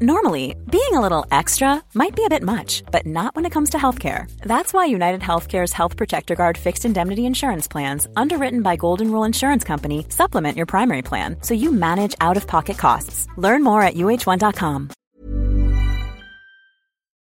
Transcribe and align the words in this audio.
Normally, 0.00 0.54
being 0.70 0.94
a 0.94 1.00
little 1.00 1.26
extra 1.32 1.82
might 1.92 2.14
be 2.14 2.24
a 2.24 2.28
bit 2.28 2.44
much, 2.44 2.84
but 2.92 3.04
not 3.04 3.34
when 3.34 3.44
it 3.44 3.50
comes 3.50 3.70
to 3.70 3.78
healthcare. 3.78 4.30
That's 4.42 4.72
why 4.72 4.84
United 4.84 5.22
Healthcare's 5.22 5.72
Health 5.72 5.96
Protector 5.96 6.36
Guard 6.36 6.56
fixed 6.56 6.84
indemnity 6.84 7.26
insurance 7.26 7.66
plans, 7.66 8.06
underwritten 8.14 8.62
by 8.62 8.76
Golden 8.76 9.10
Rule 9.10 9.24
Insurance 9.24 9.64
Company, 9.64 10.06
supplement 10.08 10.56
your 10.56 10.66
primary 10.66 11.02
plan 11.02 11.42
so 11.42 11.52
you 11.52 11.72
manage 11.72 12.14
out 12.20 12.36
of 12.36 12.46
pocket 12.46 12.78
costs. 12.78 13.26
Learn 13.36 13.64
more 13.64 13.82
at 13.82 13.94
uh1.com. 13.94 14.90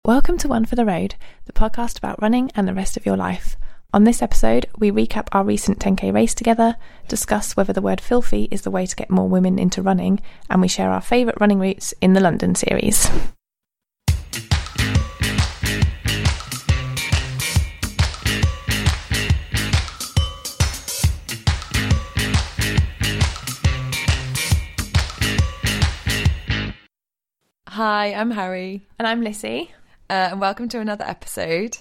Welcome 0.05 0.37
to 0.37 0.47
One 0.47 0.65
for 0.65 0.75
the 0.75 0.85
Road, 0.85 1.15
the 1.45 1.53
podcast 1.53 1.97
about 1.97 2.21
running 2.21 2.51
and 2.53 2.67
the 2.67 2.75
rest 2.75 2.95
of 2.95 3.07
your 3.07 3.17
life. 3.17 3.57
On 3.93 4.03
this 4.03 4.21
episode, 4.21 4.65
we 4.77 4.91
recap 4.91 5.27
our 5.31 5.43
recent 5.45 5.79
10k 5.79 6.13
race 6.13 6.33
together, 6.35 6.75
discuss 7.07 7.55
whether 7.55 7.71
the 7.73 7.81
word 7.81 8.01
filthy 8.01 8.47
is 8.51 8.61
the 8.63 8.71
way 8.71 8.85
to 8.85 8.95
get 8.95 9.09
more 9.09 9.27
women 9.29 9.57
into 9.57 9.81
running, 9.81 10.19
and 10.49 10.61
we 10.61 10.67
share 10.67 10.91
our 10.91 11.01
favourite 11.01 11.39
running 11.39 11.59
routes 11.59 11.93
in 12.01 12.13
the 12.13 12.19
London 12.19 12.53
series. 12.53 13.09
Hi, 27.69 28.13
I'm 28.13 28.31
Harry, 28.31 28.87
And 28.97 29.07
I'm 29.07 29.21
Lissy. 29.21 29.71
uh, 30.09 30.29
and 30.31 30.41
welcome 30.41 30.69
to 30.69 30.79
another 30.79 31.05
episode. 31.05 31.77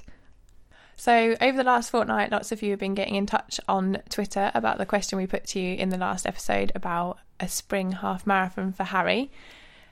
So, 0.96 1.36
over 1.40 1.56
the 1.56 1.64
last 1.64 1.90
fortnight, 1.90 2.32
lots 2.32 2.52
of 2.52 2.62
you 2.62 2.70
have 2.70 2.80
been 2.80 2.94
getting 2.94 3.16
in 3.16 3.26
touch 3.26 3.60
on 3.68 3.98
Twitter 4.08 4.50
about 4.54 4.78
the 4.78 4.86
question 4.86 5.18
we 5.18 5.26
put 5.26 5.46
to 5.48 5.60
you 5.60 5.74
in 5.76 5.90
the 5.90 5.98
last 5.98 6.26
episode 6.26 6.72
about 6.74 7.18
a 7.38 7.48
spring 7.48 7.92
half 7.92 8.26
marathon 8.26 8.72
for 8.72 8.84
Harry. 8.84 9.30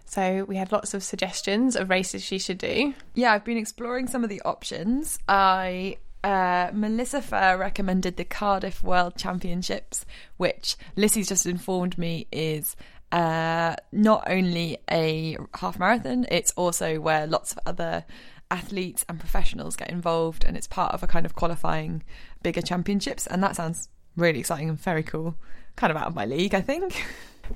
So, 0.07 0.45
we 0.45 0.57
had 0.57 0.73
lots 0.73 0.95
of 0.95 1.03
suggestions 1.03 1.77
of 1.77 1.91
races 1.91 2.23
she 2.23 2.39
should 2.39 2.59
do. 2.59 2.95
Yeah, 3.15 3.33
I've 3.33 3.45
been 3.45 3.59
exploring 3.59 4.09
some 4.09 4.25
of 4.25 4.31
the 4.31 4.41
options. 4.43 5.19
I 5.29 5.99
uh, 6.25 6.71
Melissa 6.73 7.21
Fair 7.21 7.59
recommended 7.59 8.17
the 8.17 8.25
Cardiff 8.25 8.83
World 8.83 9.15
Championships, 9.15 10.07
which 10.39 10.77
Lissy's 10.97 11.29
just 11.29 11.45
informed 11.45 11.99
me 11.99 12.27
is 12.33 12.77
uh, 13.13 13.77
not 13.93 14.25
only 14.27 14.79
a 14.91 15.37
half 15.55 15.79
marathon, 15.79 16.27
it's 16.31 16.51
also 16.53 16.99
where 16.99 17.27
lots 17.27 17.53
of 17.53 17.59
other 17.67 18.07
athletes 18.51 19.05
and 19.09 19.19
professionals 19.19 19.77
get 19.77 19.91
involved, 19.91 20.45
and 20.45 20.57
it's 20.57 20.67
part 20.67 20.93
of 20.93 21.03
a 21.03 21.07
kind 21.07 21.27
of 21.27 21.35
qualifying 21.35 22.03
bigger 22.43 22.63
championships. 22.63 23.27
And 23.27 23.43
that 23.43 23.57
sounds 23.57 23.89
really 24.17 24.41
exciting 24.41 24.69
and 24.69 24.79
very 24.79 25.03
cool. 25.03 25.35
Kind 25.77 25.91
of 25.91 25.97
out 25.97 26.07
of 26.07 26.15
my 26.15 26.25
league, 26.25 26.55
I 26.55 26.61
think. 26.61 27.05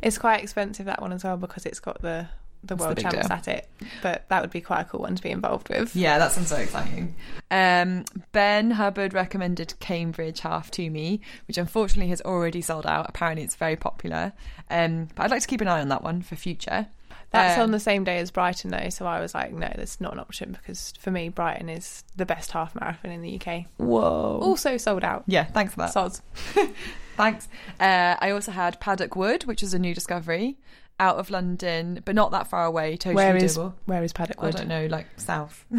It's 0.03 0.19
quite 0.19 0.42
expensive, 0.42 0.86
that 0.86 1.00
one 1.00 1.12
as 1.12 1.25
well, 1.25 1.36
because 1.36 1.64
it's 1.64 1.80
got 1.80 2.03
the, 2.03 2.28
the 2.62 2.75
the 2.75 2.77
world 2.77 2.97
big 2.97 3.05
champs 3.05 3.28
deal. 3.28 3.36
at 3.36 3.48
it. 3.48 3.69
But 4.03 4.28
that 4.28 4.42
would 4.42 4.50
be 4.50 4.61
quite 4.61 4.83
a 4.83 4.84
cool 4.84 5.00
one 5.00 5.14
to 5.14 5.22
be 5.22 5.30
involved 5.30 5.69
with. 5.69 5.95
Yeah, 5.95 6.19
that 6.19 6.33
sounds 6.33 6.48
so 6.48 6.56
exciting. 6.56 7.14
Um, 7.50 8.05
ben 8.33 8.73
Hubbard 8.73 9.14
recommended 9.14 9.75
Cambridge 9.80 10.41
Half 10.41 10.70
to 10.73 10.91
me, 10.91 11.20
which 11.47 11.56
unfortunately 11.56 12.11
has 12.11 12.20
already 12.23 12.61
sold 12.61 12.86
out. 12.86 13.06
Apparently, 13.08 13.45
it's 13.45 13.55
very 13.55 13.77
popular. 13.77 14.33
Um, 14.69 15.08
but 15.14 15.23
I'd 15.25 15.30
like 15.30 15.42
to 15.42 15.48
keep 15.48 15.61
an 15.61 15.69
eye 15.69 15.80
on 15.80 15.89
that 15.89 16.02
one 16.02 16.20
for 16.20 16.36
future. 16.36 16.89
That's 17.30 17.58
Um, 17.58 17.64
on 17.64 17.70
the 17.72 17.80
same 17.80 18.04
day 18.04 18.18
as 18.18 18.30
Brighton, 18.30 18.70
though. 18.70 18.88
So 18.88 19.06
I 19.06 19.20
was 19.20 19.34
like, 19.34 19.52
no, 19.52 19.70
that's 19.76 20.00
not 20.00 20.14
an 20.14 20.18
option 20.18 20.52
because 20.52 20.94
for 20.98 21.10
me, 21.10 21.28
Brighton 21.28 21.68
is 21.68 22.05
the 22.16 22.24
best 22.24 22.52
half 22.52 22.74
marathon 22.74 23.11
in 23.11 23.20
the 23.22 23.39
UK. 23.40 23.66
Whoa. 23.77 24.40
Also 24.42 24.77
sold 24.78 25.05
out. 25.05 25.24
Yeah, 25.27 25.44
thanks 25.44 25.74
for 25.74 25.80
that. 25.80 25.92
Sods. 25.92 26.22
Thanks. 27.17 27.48
Uh, 27.80 28.14
I 28.20 28.30
also 28.30 28.52
had 28.52 28.78
Paddock 28.78 29.17
Wood, 29.17 29.42
which 29.44 29.62
is 29.62 29.74
a 29.74 29.78
new 29.78 29.92
discovery 29.92 30.56
out 31.01 31.17
of 31.17 31.31
London, 31.31 32.01
but 32.05 32.14
not 32.14 32.33
that 32.33 32.48
far 32.48 32.64
away. 32.64 32.97
Totally 32.97 33.14
Where 33.14 33.36
is 33.36 33.57
doable. 33.57 33.75
where 33.86 34.03
is 34.03 34.13
Paddock 34.13 34.42
Wood? 34.42 34.55
I 34.55 34.59
don't 34.59 34.69
know, 34.69 34.86
like 34.86 35.07
south. 35.17 35.64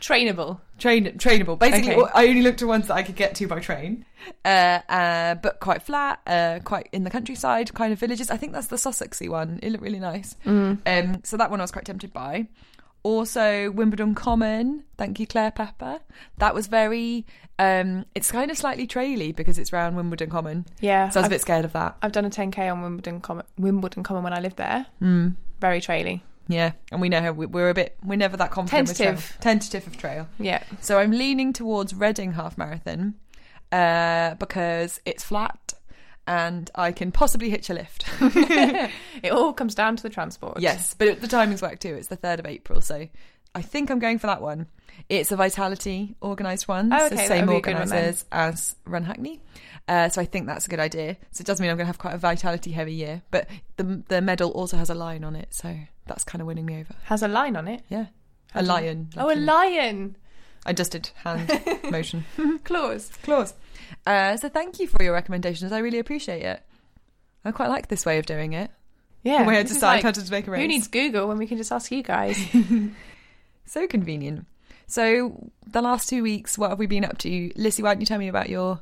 Trainable. 0.00 0.60
Train 0.78 1.06
trainable. 1.18 1.58
Basically, 1.58 1.94
Okay. 1.94 2.10
I 2.14 2.28
only 2.28 2.42
looked 2.42 2.62
at 2.62 2.68
ones 2.68 2.86
that 2.86 2.94
I 2.94 3.02
could 3.02 3.16
get 3.16 3.34
to 3.36 3.48
by 3.48 3.58
train, 3.58 4.04
uh, 4.44 4.78
uh, 4.88 5.34
but 5.34 5.58
quite 5.58 5.82
flat, 5.82 6.20
uh, 6.26 6.60
quite 6.62 6.88
in 6.92 7.02
the 7.02 7.10
countryside, 7.10 7.74
kind 7.74 7.92
of 7.92 7.98
villages. 7.98 8.30
I 8.30 8.36
think 8.36 8.52
that's 8.52 8.68
the 8.68 8.76
Sussexy 8.76 9.28
one. 9.28 9.58
It 9.62 9.72
looked 9.72 9.82
really 9.82 9.98
nice. 9.98 10.36
Mm. 10.46 10.78
Um, 10.86 11.20
so 11.24 11.36
that 11.36 11.50
one 11.50 11.60
I 11.60 11.64
was 11.64 11.72
quite 11.72 11.84
tempted 11.84 12.12
by. 12.12 12.46
Also, 13.08 13.70
Wimbledon 13.70 14.14
Common. 14.14 14.84
Thank 14.98 15.18
you, 15.18 15.26
Claire 15.26 15.50
Pepper. 15.50 16.00
That 16.36 16.54
was 16.54 16.66
very. 16.66 17.24
Um, 17.58 18.04
it's 18.14 18.30
kind 18.30 18.50
of 18.50 18.58
slightly 18.58 18.86
traily 18.86 19.34
because 19.34 19.58
it's 19.58 19.72
round 19.72 19.96
Wimbledon 19.96 20.28
Common. 20.28 20.66
Yeah. 20.80 21.08
So 21.08 21.20
I 21.20 21.22
was 21.22 21.24
a 21.24 21.24
I've, 21.24 21.30
bit 21.30 21.40
scared 21.40 21.64
of 21.64 21.72
that. 21.72 21.96
I've 22.02 22.12
done 22.12 22.26
a 22.26 22.30
10k 22.30 22.70
on 22.70 22.82
Wimbledon 22.82 23.22
Common, 23.22 23.46
Wimbledon 23.56 24.02
Common 24.02 24.24
when 24.24 24.34
I 24.34 24.40
lived 24.40 24.58
there. 24.58 24.84
Mm. 25.00 25.36
Very 25.58 25.80
traily. 25.80 26.20
Yeah, 26.48 26.72
and 26.92 27.00
we 27.00 27.08
know 27.08 27.22
how 27.22 27.32
we, 27.32 27.46
we're 27.46 27.70
a 27.70 27.74
bit. 27.74 27.96
We're 28.04 28.16
never 28.16 28.36
that 28.36 28.50
confident. 28.50 28.88
With 28.88 28.98
Tentative. 28.98 29.38
Tentative 29.40 29.86
of 29.86 29.96
trail. 29.96 30.28
Yeah. 30.38 30.62
So 30.82 30.98
I'm 30.98 31.12
leaning 31.12 31.54
towards 31.54 31.94
Reading 31.94 32.32
half 32.32 32.58
marathon 32.58 33.14
uh, 33.72 34.34
because 34.34 35.00
it's 35.06 35.24
flat 35.24 35.67
and 36.28 36.70
I 36.76 36.92
can 36.92 37.10
possibly 37.10 37.50
hitch 37.50 37.70
a 37.70 37.74
lift. 37.74 38.04
It 39.22 39.32
all 39.32 39.52
comes 39.52 39.74
down 39.74 39.96
to 39.96 40.02
the 40.02 40.10
transport. 40.10 40.60
yes, 40.60 40.94
but 40.96 41.20
the 41.20 41.26
timings 41.26 41.60
work 41.60 41.80
too. 41.80 41.94
It's 41.94 42.06
the 42.08 42.16
3rd 42.16 42.38
of 42.40 42.46
April, 42.46 42.80
so 42.80 43.08
I 43.54 43.62
think 43.62 43.90
I'm 43.90 43.98
going 43.98 44.18
for 44.20 44.28
that 44.28 44.40
one. 44.40 44.66
It's 45.08 45.32
a 45.32 45.36
Vitality 45.36 46.14
organised 46.22 46.68
one, 46.68 46.92
Oh, 46.92 46.98
so 46.98 47.06
okay, 47.06 47.16
that 47.16 47.28
same 47.28 47.46
would 47.46 47.52
be 47.52 47.58
a 47.58 47.60
good 47.62 47.74
one 47.78 47.88
then. 47.88 47.98
organisers 47.98 48.24
as 48.30 48.76
Run 48.84 49.02
Hackney. 49.04 49.40
Uh, 49.88 50.08
so 50.08 50.20
I 50.20 50.24
think 50.24 50.46
that's 50.46 50.66
a 50.66 50.68
good 50.68 50.80
idea. 50.80 51.16
So 51.32 51.42
it 51.42 51.46
does 51.46 51.60
mean 51.60 51.70
I'm 51.70 51.76
going 51.76 51.84
to 51.86 51.88
have 51.88 51.98
quite 51.98 52.14
a 52.14 52.18
Vitality 52.18 52.70
heavy 52.72 52.92
year, 52.94 53.22
but 53.30 53.48
the 53.76 54.02
the 54.08 54.20
medal 54.20 54.50
also 54.50 54.76
has 54.76 54.90
a 54.90 54.94
lion 54.94 55.24
on 55.24 55.34
it, 55.34 55.48
so 55.54 55.74
that's 56.06 56.24
kind 56.24 56.40
of 56.42 56.46
winning 56.46 56.66
me 56.66 56.78
over. 56.80 56.94
Has 57.04 57.22
a 57.22 57.28
lion 57.28 57.56
on 57.56 57.66
it. 57.68 57.82
Yeah, 57.88 58.06
How 58.52 58.60
a 58.60 58.62
lion. 58.62 59.08
Oh, 59.16 59.32
a 59.32 59.36
lion. 59.36 60.16
I 60.66 60.72
just 60.74 60.92
did 60.92 61.10
hand 61.24 61.50
motion. 61.90 62.24
Claws. 62.64 63.10
Clause. 63.22 63.54
Uh, 64.06 64.36
so 64.36 64.48
thank 64.48 64.80
you 64.80 64.86
for 64.86 65.02
your 65.02 65.12
recommendations. 65.12 65.72
I 65.72 65.78
really 65.78 65.98
appreciate 65.98 66.42
it. 66.42 66.62
I 67.44 67.52
quite 67.52 67.68
like 67.68 67.88
this 67.88 68.04
way 68.04 68.18
of 68.18 68.26
doing 68.26 68.52
it. 68.52 68.70
Yeah. 69.22 69.46
way 69.46 69.58
I 69.58 69.62
decide 69.62 69.96
like, 69.96 70.02
how 70.04 70.10
to 70.10 70.30
make 70.30 70.46
a 70.46 70.50
race. 70.50 70.62
Who 70.62 70.68
needs 70.68 70.88
Google 70.88 71.28
when 71.28 71.38
we 71.38 71.46
can 71.46 71.58
just 71.58 71.72
ask 71.72 71.90
you 71.90 72.02
guys? 72.02 72.38
So 73.68 73.86
convenient. 73.86 74.46
So 74.86 75.50
the 75.66 75.82
last 75.82 76.08
two 76.08 76.22
weeks, 76.22 76.56
what 76.56 76.70
have 76.70 76.78
we 76.78 76.86
been 76.86 77.04
up 77.04 77.18
to? 77.18 77.52
Lissy, 77.54 77.82
why 77.82 77.92
don't 77.92 78.00
you 78.00 78.06
tell 78.06 78.18
me 78.18 78.28
about 78.28 78.48
your 78.48 78.80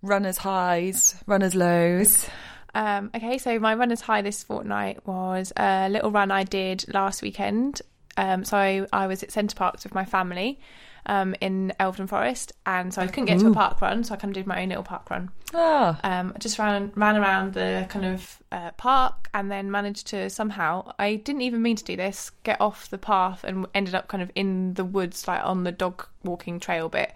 runners' 0.00 0.38
highs, 0.38 1.14
runners' 1.26 1.54
lows? 1.54 2.26
Um, 2.74 3.10
okay, 3.14 3.36
so 3.36 3.58
my 3.58 3.74
runner's 3.74 4.00
high 4.00 4.22
this 4.22 4.42
fortnight 4.42 5.06
was 5.06 5.52
a 5.56 5.90
little 5.90 6.10
run 6.10 6.30
I 6.30 6.44
did 6.44 6.86
last 6.92 7.20
weekend. 7.20 7.82
Um, 8.16 8.44
so 8.44 8.56
I, 8.56 8.86
I 8.92 9.06
was 9.06 9.22
at 9.22 9.30
Center 9.30 9.54
Parcs 9.54 9.84
with 9.84 9.94
my 9.94 10.06
family 10.06 10.58
um, 11.06 11.34
in 11.40 11.72
Elveden 11.80 12.08
Forest, 12.08 12.52
and 12.64 12.92
so 12.94 13.02
I 13.02 13.06
couldn't 13.06 13.24
get 13.26 13.38
to 13.40 13.48
a 13.48 13.54
park 13.54 13.80
run, 13.80 14.04
so 14.04 14.14
I 14.14 14.16
kind 14.16 14.30
of 14.30 14.34
did 14.34 14.46
my 14.46 14.62
own 14.62 14.68
little 14.68 14.84
park 14.84 15.10
run. 15.10 15.30
Ah, 15.54 15.98
Um, 16.04 16.32
I 16.34 16.38
just 16.38 16.58
ran 16.58 16.92
ran 16.94 17.16
around 17.16 17.54
the 17.54 17.86
kind 17.88 18.04
of 18.06 18.42
uh, 18.52 18.70
park, 18.72 19.28
and 19.34 19.50
then 19.50 19.70
managed 19.70 20.06
to 20.08 20.30
somehow 20.30 20.92
I 20.98 21.16
didn't 21.16 21.42
even 21.42 21.60
mean 21.62 21.76
to 21.76 21.84
do 21.84 21.96
this 21.96 22.30
get 22.44 22.60
off 22.60 22.88
the 22.90 22.98
path 22.98 23.42
and 23.44 23.66
ended 23.74 23.94
up 23.94 24.08
kind 24.08 24.22
of 24.22 24.30
in 24.34 24.74
the 24.74 24.84
woods, 24.84 25.26
like 25.26 25.44
on 25.44 25.64
the 25.64 25.72
dog 25.72 26.06
walking 26.22 26.60
trail 26.60 26.88
bit. 26.88 27.12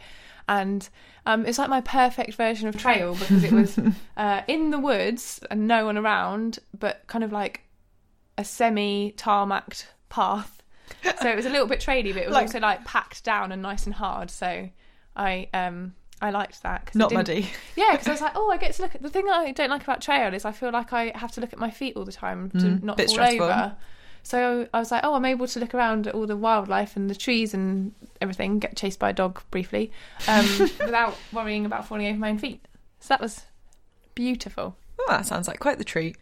And 0.49 0.89
um, 1.27 1.45
it's 1.45 1.59
like 1.59 1.69
my 1.69 1.81
perfect 1.81 2.35
version 2.35 2.69
of 2.69 2.77
trail 2.77 3.15
because 3.17 3.43
it 3.43 3.53
was 3.53 3.79
uh, 4.17 4.43
in 4.47 4.71
the 4.71 4.79
woods 4.79 5.41
and 5.51 5.67
no 5.67 5.87
one 5.87 5.97
around, 5.99 6.59
but 6.79 7.03
kind 7.09 7.25
of 7.25 7.33
like 7.33 7.63
a 8.39 8.45
semi 8.45 9.13
tarmacked 9.17 9.87
path. 10.09 10.56
So 11.21 11.29
it 11.29 11.37
was 11.37 11.47
a 11.47 11.51
little 11.51 11.67
bit 11.67 11.81
traily, 11.81 12.13
but 12.13 12.23
it 12.23 12.27
was 12.27 12.35
Like- 12.35 12.47
also 12.47 12.61
like 12.61 12.85
packed 12.85 13.25
down 13.25 13.53
and 13.53 13.63
nice 13.63 13.87
and 13.87 13.95
hard. 13.95 14.31
So 14.31 14.69
I 15.17 15.49
um 15.55 15.95
I 16.21 16.31
liked 16.31 16.63
that. 16.63 16.87
'cause 16.87 16.95
not 16.95 17.13
muddy. 17.13 17.51
yeah, 17.77 17.93
because 17.93 18.09
I 18.09 18.13
was 18.17 18.21
like, 18.23 18.33
oh, 18.37 18.51
I 18.51 18.57
get 18.57 18.75
to 18.75 18.83
look 18.83 18.95
at 18.95 19.03
the 19.03 19.11
thing 19.11 19.27
I 19.31 19.53
don't 19.53 19.71
like 19.71 19.83
about 19.83 20.01
trail 20.01 20.33
is 20.35 20.45
I 20.45 20.53
feel 20.53 20.71
like 20.71 20.93
I 20.93 21.13
have 21.15 21.31
to 21.33 21.41
look 21.41 21.53
at 21.53 21.59
my 21.59 21.71
feet 21.71 21.95
all 21.97 22.05
the 22.05 22.13
time 22.13 22.51
to 22.53 22.57
Mm, 22.59 22.83
not 22.83 22.97
fall 22.99 23.09
stressful. 23.09 23.43
over. 23.45 23.77
So 24.23 24.67
I 24.75 24.79
was 24.81 24.91
like, 24.91 25.03
oh, 25.05 25.15
I'm 25.15 25.25
able 25.25 25.47
to 25.47 25.61
look 25.61 25.73
around 25.75 26.07
at 26.09 26.15
all 26.15 26.27
the 26.27 26.37
wildlife 26.37 26.97
and 26.97 27.09
the 27.09 27.15
trees 27.15 27.55
and 27.55 27.93
everything. 28.21 28.59
Get 28.59 28.77
chased 28.77 28.99
by 28.99 29.11
a 29.11 29.13
dog 29.13 29.41
briefly, 29.53 29.93
um, 30.27 30.45
without 30.81 31.17
worrying 31.33 31.65
about 31.65 31.87
falling 31.87 32.07
over 32.09 32.19
my 32.19 32.31
own 32.31 32.39
feet. 32.39 32.65
So 32.99 33.09
that 33.09 33.21
was 33.21 33.45
beautiful. 34.15 34.77
Oh, 34.99 35.07
that 35.09 35.27
sounds 35.27 35.47
like 35.49 35.61
quite 35.61 35.79
the 35.79 35.85
treat. 35.85 36.17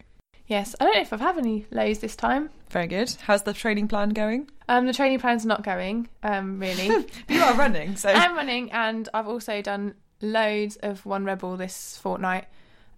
Yes, 0.47 0.75
I 0.79 0.85
don't 0.85 0.95
know 0.95 1.01
if 1.01 1.13
I've 1.13 1.21
had 1.21 1.39
any 1.39 1.67
lows 1.71 2.01
this 2.01 2.17
time. 2.17 2.51
Very 2.71 2.87
good. 2.87 3.15
How's 3.23 3.45
the 3.45 3.53
training 3.55 3.89
plan 3.89 4.11
going? 4.11 4.51
Um, 4.69 4.87
the 4.87 4.93
training 4.93 5.19
plan's 5.21 5.47
not 5.47 5.63
going, 5.63 6.09
um, 6.23 6.59
really. 6.61 7.07
You 7.29 7.41
are 7.43 7.55
running, 7.55 7.97
so 7.97 8.09
I'm 8.15 8.35
running, 8.37 8.71
and 8.73 9.09
I've 9.15 9.29
also 9.29 9.63
done 9.63 9.95
loads 10.21 10.77
of 10.77 11.05
One 11.07 11.25
Rebel 11.25 11.57
this 11.57 11.99
fortnight. 12.03 12.47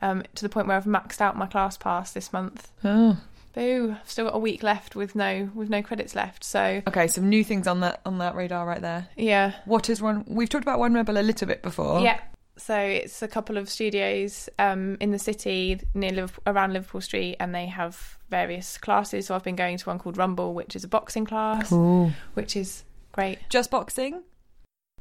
um, 0.03 0.23
to 0.35 0.43
the 0.43 0.49
point 0.49 0.67
where 0.67 0.77
I've 0.77 0.85
maxed 0.85 1.21
out 1.21 1.37
my 1.37 1.47
class 1.47 1.77
pass 1.77 2.13
this 2.13 2.33
month. 2.33 2.71
Oh. 2.85 3.19
Boo! 3.55 3.97
I've 3.99 4.11
still 4.11 4.27
got 4.27 4.35
a 4.35 4.39
week 4.39 4.63
left 4.63 4.95
with 4.95 5.15
no 5.15 5.49
with 5.55 5.71
no 5.71 5.83
credits 5.83 6.15
left. 6.15 6.45
So 6.45 6.83
Okay, 6.87 7.07
some 7.07 7.31
new 7.31 7.43
things 7.43 7.67
on 7.67 7.81
that 7.81 8.03
on 8.05 8.19
that 8.19 8.35
radar 8.35 8.67
right 8.67 8.83
there. 8.83 9.09
yeah, 9.17 9.55
What 9.65 9.89
is 9.89 10.03
one? 10.03 10.25
We've 10.29 10.49
talked 10.49 10.65
about 10.65 10.79
One 10.79 10.93
Rebel 10.93 11.17
a 11.17 11.23
little 11.23 11.49
bit 11.49 11.63
before. 11.63 12.01
yeah. 12.01 12.21
So 12.59 12.79
it's 12.79 13.21
a 13.23 13.29
couple 13.29 13.59
of 13.59 13.69
studios 13.69 14.49
um, 14.59 14.97
in 15.01 15.11
the 15.11 15.19
city 15.19 15.79
near 15.95 16.11
Liverpool, 16.11 16.43
around 16.47 16.73
Liverpool 16.73 17.01
Street, 17.03 17.37
and 17.39 17.55
they 17.55 17.67
have 17.67 18.17
various 18.31 18.79
classes. 18.79 19.27
So 19.27 19.35
I've 19.35 19.45
been 19.45 19.57
going 19.57 19.77
to 19.77 19.85
one 19.87 19.99
called 19.99 20.17
Rumble, 20.17 20.55
which 20.55 20.75
is 20.75 20.83
a 20.83 20.89
boxing 20.89 21.27
class, 21.27 21.69
Cool. 21.69 22.13
which 22.35 22.57
is 22.57 22.83
great. 23.13 23.39
Just 23.51 23.71
boxing. 23.71 24.23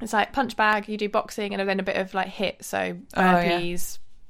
It's 0.02 0.12
like 0.12 0.34
punch 0.34 0.58
bag. 0.58 0.90
You 0.90 0.98
do 0.98 1.08
boxing 1.08 1.54
and 1.54 1.68
then 1.70 1.80
a 1.80 1.84
bit 1.84 1.96
of 1.96 2.14
like 2.14 2.28
HIIT, 2.28 2.64
so 2.66 2.98
Oh, 3.16 3.22
yeah. 3.40 3.78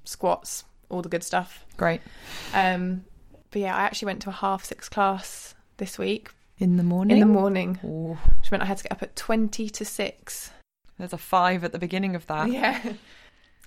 squats, 0.04 0.64
all 0.90 1.02
the 1.02 1.10
good 1.10 1.24
stuff. 1.24 1.66
Great. 1.78 2.02
Um, 2.54 3.06
but 3.50 3.62
yeah, 3.62 3.76
I 3.76 3.82
actually 3.82 4.08
went 4.08 4.22
to 4.24 4.30
a 4.30 4.34
half 4.34 4.64
six 4.66 4.88
class 4.88 5.56
this 5.78 5.98
week 5.98 6.30
In 6.60 6.78
the 6.78 6.84
morning. 6.84 7.18
in 7.18 7.20
the 7.22 7.34
morning, 7.34 7.80
Ooh, 7.84 8.18
which 8.40 8.52
meant 8.52 8.62
I 8.62 8.68
had 8.68 8.78
to 8.78 8.84
get 8.84 8.92
up 8.92 9.02
at 9.02 9.16
twenty 9.16 9.68
to 9.70 9.84
six. 9.84 10.52
There's 10.98 11.14
a 11.14 11.18
five 11.18 11.64
at 11.64 11.72
the 11.72 11.80
beginning 11.80 12.16
of 12.16 12.26
that. 12.28 12.50
Yeah, 12.52 12.94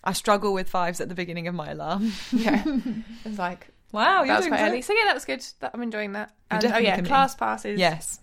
I 0.05 0.13
struggle 0.13 0.53
with 0.53 0.69
fives 0.69 1.01
at 1.01 1.09
the 1.09 1.15
beginning 1.15 1.49
of 1.49 1.55
my 1.55 1.71
alarm. 1.71 2.13
yeah. 2.33 2.65
It's 3.25 3.39
like 3.39 3.69
Wow, 3.93 4.19
you're 4.19 4.27
that 4.27 4.37
was 4.37 4.47
doing 4.47 4.59
quite 4.59 4.69
early. 4.69 4.83
So 4.83 4.93
yeah, 4.93 5.05
that 5.07 5.15
was 5.15 5.25
good. 5.25 5.45
That, 5.61 5.71
I'm 5.73 5.83
enjoying 5.83 6.13
that. 6.13 6.35
And, 6.51 6.59
oh 6.59 6.63
definitely 6.63 6.87
yeah, 6.87 6.97
committing. 6.97 7.09
class 7.09 7.35
passes. 7.35 7.79
Yes. 7.79 8.21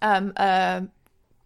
Um, 0.00 0.32
a 0.36 0.86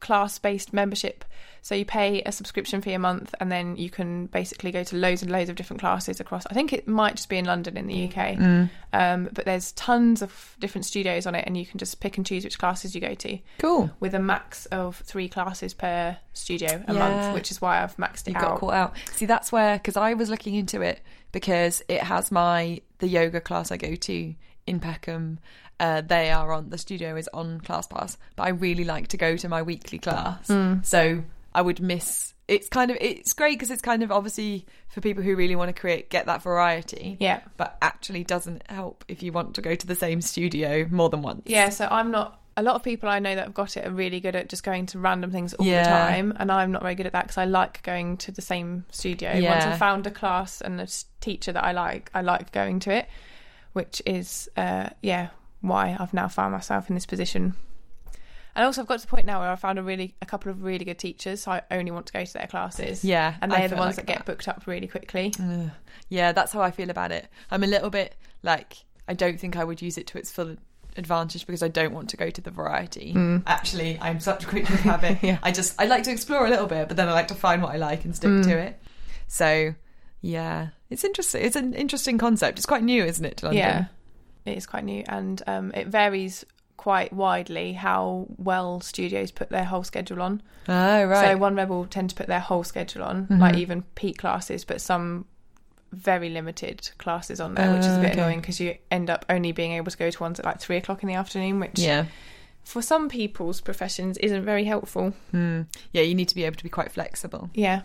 class-based 0.00 0.72
membership. 0.72 1.24
So 1.64 1.74
you 1.74 1.86
pay 1.86 2.20
a 2.26 2.30
subscription 2.30 2.82
fee 2.82 2.92
a 2.92 2.98
month, 2.98 3.34
and 3.40 3.50
then 3.50 3.76
you 3.76 3.88
can 3.88 4.26
basically 4.26 4.70
go 4.70 4.84
to 4.84 4.96
loads 4.96 5.22
and 5.22 5.30
loads 5.32 5.48
of 5.48 5.56
different 5.56 5.80
classes 5.80 6.20
across. 6.20 6.44
I 6.50 6.52
think 6.52 6.74
it 6.74 6.86
might 6.86 7.16
just 7.16 7.30
be 7.30 7.38
in 7.38 7.46
London 7.46 7.78
in 7.78 7.86
the 7.86 8.04
UK, 8.04 8.36
Mm. 8.36 8.70
um, 8.92 9.30
but 9.32 9.46
there's 9.46 9.72
tons 9.72 10.20
of 10.20 10.56
different 10.60 10.84
studios 10.84 11.24
on 11.26 11.34
it, 11.34 11.44
and 11.46 11.56
you 11.56 11.64
can 11.64 11.78
just 11.78 12.00
pick 12.00 12.18
and 12.18 12.26
choose 12.26 12.44
which 12.44 12.58
classes 12.58 12.94
you 12.94 13.00
go 13.00 13.14
to. 13.14 13.38
Cool. 13.60 13.90
With 13.98 14.12
a 14.14 14.18
max 14.18 14.66
of 14.66 14.96
three 14.96 15.26
classes 15.26 15.72
per 15.72 16.18
studio 16.34 16.84
a 16.86 16.92
Yeah. 16.92 16.98
month, 16.98 17.34
which 17.34 17.50
is 17.50 17.62
why 17.62 17.82
I've 17.82 17.96
maxed 17.96 18.28
it 18.28 18.34
You 18.34 18.40
got 18.40 18.58
caught 18.58 18.74
out. 18.74 18.94
See, 19.12 19.24
that's 19.24 19.50
where 19.50 19.78
because 19.78 19.96
I 19.96 20.12
was 20.12 20.28
looking 20.28 20.54
into 20.56 20.82
it 20.82 21.00
because 21.32 21.82
it 21.88 22.02
has 22.02 22.30
my 22.30 22.82
the 22.98 23.08
yoga 23.08 23.40
class 23.40 23.72
I 23.72 23.78
go 23.78 23.94
to 23.94 24.34
in 24.66 24.80
Peckham. 24.80 25.38
Uh, 25.80 26.02
they 26.02 26.30
are 26.30 26.52
on 26.52 26.68
the 26.68 26.78
studio 26.78 27.16
is 27.16 27.28
on 27.32 27.60
ClassPass, 27.60 28.16
but 28.36 28.42
I 28.44 28.50
really 28.50 28.84
like 28.84 29.08
to 29.08 29.16
go 29.16 29.36
to 29.38 29.48
my 29.48 29.62
weekly 29.62 29.98
class. 29.98 30.46
So 30.82 31.22
I 31.54 31.62
would 31.62 31.80
miss. 31.80 32.32
It's 32.46 32.68
kind 32.68 32.90
of 32.90 32.98
it's 33.00 33.32
great 33.32 33.52
because 33.58 33.70
it's 33.70 33.80
kind 33.80 34.02
of 34.02 34.10
obviously 34.12 34.66
for 34.88 35.00
people 35.00 35.22
who 35.22 35.34
really 35.36 35.56
want 35.56 35.74
to 35.74 35.80
create 35.80 36.10
get 36.10 36.26
that 36.26 36.42
variety. 36.42 37.16
Yeah. 37.20 37.40
But 37.56 37.78
actually 37.80 38.24
doesn't 38.24 38.62
help 38.68 39.04
if 39.08 39.22
you 39.22 39.32
want 39.32 39.54
to 39.54 39.62
go 39.62 39.74
to 39.74 39.86
the 39.86 39.94
same 39.94 40.20
studio 40.20 40.86
more 40.90 41.08
than 41.08 41.22
once. 41.22 41.42
Yeah, 41.46 41.68
so 41.70 41.86
I'm 41.90 42.10
not. 42.10 42.40
A 42.56 42.62
lot 42.62 42.76
of 42.76 42.84
people 42.84 43.08
I 43.08 43.18
know 43.18 43.34
that 43.34 43.46
have 43.46 43.54
got 43.54 43.76
it 43.76 43.84
are 43.84 43.90
really 43.90 44.20
good 44.20 44.36
at 44.36 44.48
just 44.48 44.62
going 44.62 44.86
to 44.86 44.98
random 45.00 45.32
things 45.32 45.54
all 45.54 45.66
Yeah. 45.66 45.82
the 45.82 45.88
time, 45.88 46.34
and 46.38 46.52
I'm 46.52 46.70
not 46.70 46.82
very 46.82 46.94
good 46.94 47.06
at 47.06 47.12
that 47.12 47.24
because 47.24 47.38
I 47.38 47.46
like 47.46 47.82
going 47.82 48.16
to 48.18 48.30
the 48.32 48.42
same 48.42 48.84
studio. 48.90 49.32
Once 49.42 49.64
I've 49.64 49.78
found 49.78 50.06
a 50.06 50.10
class 50.12 50.60
and 50.60 50.80
a 50.80 50.86
teacher 51.20 51.50
that 51.50 51.64
I 51.64 51.72
like, 51.72 52.10
I 52.14 52.20
like 52.20 52.52
going 52.52 52.78
to 52.80 52.92
it, 52.92 53.08
which 53.72 54.00
is, 54.06 54.48
uh, 54.56 54.90
yeah, 55.02 55.30
why 55.62 55.96
I've 55.98 56.14
now 56.14 56.28
found 56.28 56.52
myself 56.52 56.88
in 56.88 56.94
this 56.94 57.06
position. 57.06 57.54
And 58.56 58.64
also, 58.64 58.82
I've 58.82 58.86
got 58.86 59.00
to 59.00 59.06
the 59.06 59.10
point 59.10 59.26
now 59.26 59.40
where 59.40 59.50
I 59.50 59.56
found 59.56 59.78
a 59.78 59.82
really, 59.82 60.14
a 60.22 60.26
couple 60.26 60.50
of 60.50 60.62
really 60.62 60.84
good 60.84 60.98
teachers, 60.98 61.42
so 61.42 61.52
I 61.52 61.62
only 61.70 61.90
want 61.90 62.06
to 62.06 62.12
go 62.12 62.24
to 62.24 62.32
their 62.32 62.46
classes. 62.46 63.04
Yeah, 63.04 63.34
and 63.42 63.50
they're 63.50 63.68
the 63.68 63.76
ones 63.76 63.96
like 63.96 64.06
that 64.06 64.06
get 64.06 64.18
that. 64.18 64.26
booked 64.26 64.46
up 64.46 64.66
really 64.66 64.86
quickly. 64.86 65.32
Ugh. 65.40 65.70
Yeah, 66.08 66.32
that's 66.32 66.52
how 66.52 66.60
I 66.60 66.70
feel 66.70 66.90
about 66.90 67.10
it. 67.10 67.28
I'm 67.50 67.64
a 67.64 67.66
little 67.66 67.90
bit 67.90 68.14
like 68.42 68.84
I 69.08 69.14
don't 69.14 69.38
think 69.38 69.56
I 69.56 69.64
would 69.64 69.82
use 69.82 69.98
it 69.98 70.06
to 70.08 70.18
its 70.18 70.30
full 70.30 70.56
advantage 70.96 71.46
because 71.46 71.62
I 71.62 71.68
don't 71.68 71.92
want 71.92 72.10
to 72.10 72.16
go 72.16 72.30
to 72.30 72.40
the 72.40 72.50
variety. 72.50 73.14
Actually, 73.46 73.98
I'm 74.00 74.20
such 74.20 74.44
a 74.44 74.46
creature 74.46 74.74
of 74.74 74.80
habit. 74.80 75.18
Yeah. 75.22 75.38
I 75.42 75.50
just 75.50 75.80
I 75.80 75.86
like 75.86 76.04
to 76.04 76.12
explore 76.12 76.46
a 76.46 76.50
little 76.50 76.66
bit, 76.66 76.88
but 76.88 76.96
then 76.96 77.08
I 77.08 77.12
like 77.12 77.28
to 77.28 77.34
find 77.34 77.62
what 77.62 77.72
I 77.72 77.76
like 77.76 78.04
and 78.04 78.14
stick 78.14 78.42
to 78.44 78.58
it. 78.58 78.80
So, 79.26 79.74
yeah, 80.20 80.68
it's 80.90 81.02
interesting. 81.04 81.42
It's 81.44 81.56
an 81.56 81.74
interesting 81.74 82.18
concept. 82.18 82.58
It's 82.58 82.66
quite 82.66 82.84
new, 82.84 83.04
isn't 83.04 83.24
it? 83.24 83.38
To 83.38 83.46
London? 83.46 83.58
Yeah, 83.58 83.86
it 84.44 84.56
is 84.56 84.66
quite 84.66 84.84
new, 84.84 85.02
and 85.08 85.42
um, 85.46 85.72
it 85.74 85.88
varies 85.88 86.44
quite 86.76 87.12
widely 87.12 87.72
how 87.72 88.26
well 88.36 88.80
studios 88.80 89.30
put 89.30 89.48
their 89.48 89.64
whole 89.64 89.84
schedule 89.84 90.20
on. 90.20 90.42
Oh 90.68 91.04
right. 91.04 91.32
So 91.32 91.36
One 91.36 91.54
Rebel 91.54 91.86
tend 91.86 92.10
to 92.10 92.16
put 92.16 92.26
their 92.26 92.40
whole 92.40 92.64
schedule 92.64 93.02
on, 93.04 93.26
like 93.30 93.56
even 93.56 93.82
peak 93.94 94.18
classes, 94.18 94.64
but 94.64 94.80
some 94.80 95.26
very 95.92 96.28
limited 96.28 96.90
classes 96.98 97.40
on 97.40 97.54
there, 97.54 97.72
which 97.72 97.86
is 97.86 97.96
a 97.96 98.00
bit 98.00 98.12
okay. 98.12 98.20
annoying 98.20 98.40
because 98.40 98.60
you 98.60 98.76
end 98.90 99.10
up 99.10 99.24
only 99.28 99.52
being 99.52 99.72
able 99.72 99.90
to 99.90 99.96
go 99.96 100.10
to 100.10 100.22
ones 100.22 100.38
at 100.38 100.44
like 100.44 100.60
three 100.60 100.76
o'clock 100.76 101.02
in 101.02 101.08
the 101.08 101.14
afternoon, 101.14 101.60
which 101.60 101.78
yeah. 101.78 102.06
for 102.64 102.82
some 102.82 103.08
people's 103.08 103.60
professions 103.60 104.18
isn't 104.18 104.44
very 104.44 104.64
helpful. 104.64 105.14
Hmm. 105.30 105.62
Yeah, 105.92 106.02
you 106.02 106.14
need 106.14 106.28
to 106.28 106.34
be 106.34 106.44
able 106.44 106.56
to 106.56 106.64
be 106.64 106.70
quite 106.70 106.92
flexible. 106.92 107.50
Yeah. 107.54 107.82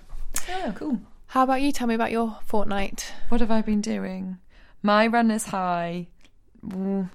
Oh, 0.49 0.73
cool. 0.75 0.99
How 1.27 1.43
about 1.43 1.61
you? 1.61 1.71
Tell 1.71 1.87
me 1.87 1.95
about 1.95 2.11
your 2.11 2.39
fortnight. 2.45 3.13
What 3.29 3.41
have 3.41 3.51
I 3.51 3.61
been 3.61 3.81
doing? 3.81 4.39
My 4.81 5.05
runner's 5.05 5.45
high. 5.45 6.07
Ooh, 6.73 7.09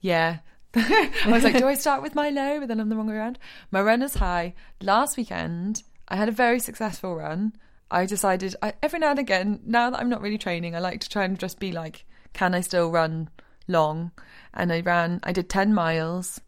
yeah. 0.00 0.38
I 0.74 1.10
was 1.26 1.42
like, 1.42 1.58
do 1.58 1.66
I 1.66 1.74
start 1.74 2.02
with 2.02 2.14
my 2.14 2.30
low? 2.30 2.60
But 2.60 2.68
then 2.68 2.80
I'm 2.80 2.88
the 2.88 2.96
wrong 2.96 3.08
way 3.08 3.16
around. 3.16 3.38
My 3.70 3.80
run 3.80 4.02
is 4.02 4.14
high. 4.14 4.54
Last 4.80 5.16
weekend, 5.16 5.82
I 6.08 6.16
had 6.16 6.28
a 6.28 6.32
very 6.32 6.60
successful 6.60 7.16
run. 7.16 7.54
I 7.90 8.06
decided 8.06 8.54
I, 8.62 8.74
every 8.82 9.00
now 9.00 9.10
and 9.10 9.18
again, 9.18 9.60
now 9.66 9.90
that 9.90 9.98
I'm 9.98 10.08
not 10.08 10.20
really 10.22 10.38
training, 10.38 10.76
I 10.76 10.78
like 10.78 11.00
to 11.00 11.08
try 11.08 11.24
and 11.24 11.38
just 11.38 11.58
be 11.58 11.72
like, 11.72 12.04
can 12.32 12.54
I 12.54 12.60
still 12.60 12.90
run 12.90 13.30
long? 13.66 14.12
And 14.54 14.72
I 14.72 14.80
ran, 14.80 15.20
I 15.24 15.32
did 15.32 15.48
10 15.48 15.74
miles. 15.74 16.40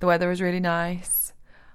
The 0.00 0.06
weather 0.06 0.28
was 0.28 0.42
really 0.42 0.60
nice. 0.60 1.32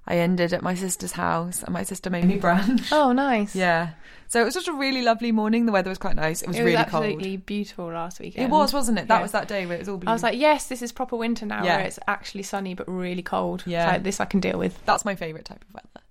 I 0.07 0.17
ended 0.17 0.53
at 0.53 0.61
my 0.61 0.75
sister's 0.75 1.13
house, 1.13 1.63
and 1.63 1.73
my 1.73 1.81
sister 1.81 2.11
made 2.11 2.25
me 2.25 2.39
brunch. 2.39 2.89
Oh, 2.91 3.11
nice. 3.11 3.55
Yeah. 3.55 3.91
So 4.27 4.41
it 4.41 4.45
was 4.45 4.53
just 4.53 4.67
a 4.67 4.73
really 4.73 5.01
lovely 5.01 5.31
morning. 5.31 5.65
The 5.65 5.71
weather 5.71 5.89
was 5.89 5.97
quite 5.97 6.15
nice. 6.15 6.41
It 6.41 6.47
was, 6.47 6.59
really 6.59 6.71
cold. 6.75 6.77
It 6.77 6.85
was 6.85 6.93
really 6.93 7.05
absolutely 7.13 7.37
cold. 7.37 7.45
beautiful 7.45 7.85
last 7.87 8.19
weekend. 8.19 8.45
It 8.45 8.49
was, 8.51 8.73
wasn't 8.73 8.99
it? 8.99 9.07
That 9.07 9.17
Yeah. 9.17 9.21
was 9.21 9.31
that 9.33 9.47
day 9.47 9.65
where 9.65 9.75
it 9.75 9.79
was 9.79 9.89
all 9.89 9.97
blue. 9.97 10.09
I 10.09 10.13
was 10.13 10.23
like, 10.23 10.37
yes, 10.37 10.67
this 10.67 10.81
is 10.81 10.91
proper 10.91 11.15
winter 11.15 11.45
now, 11.45 11.63
Yeah. 11.63 11.77
where 11.77 11.85
it's 11.85 11.99
actually 12.07 12.43
sunny 12.43 12.73
but 12.73 12.87
really 12.87 13.21
cold. 13.21 13.63
Yeah. 13.65 13.87
like, 13.87 14.03
this 14.03 14.19
I 14.19 14.25
can 14.25 14.39
deal 14.39 14.57
with. 14.57 14.83
that's 14.85 15.05
my 15.05 15.15
favourite 15.15 15.45
type 15.45 15.63
of 15.67 15.73
weather. 15.73 16.05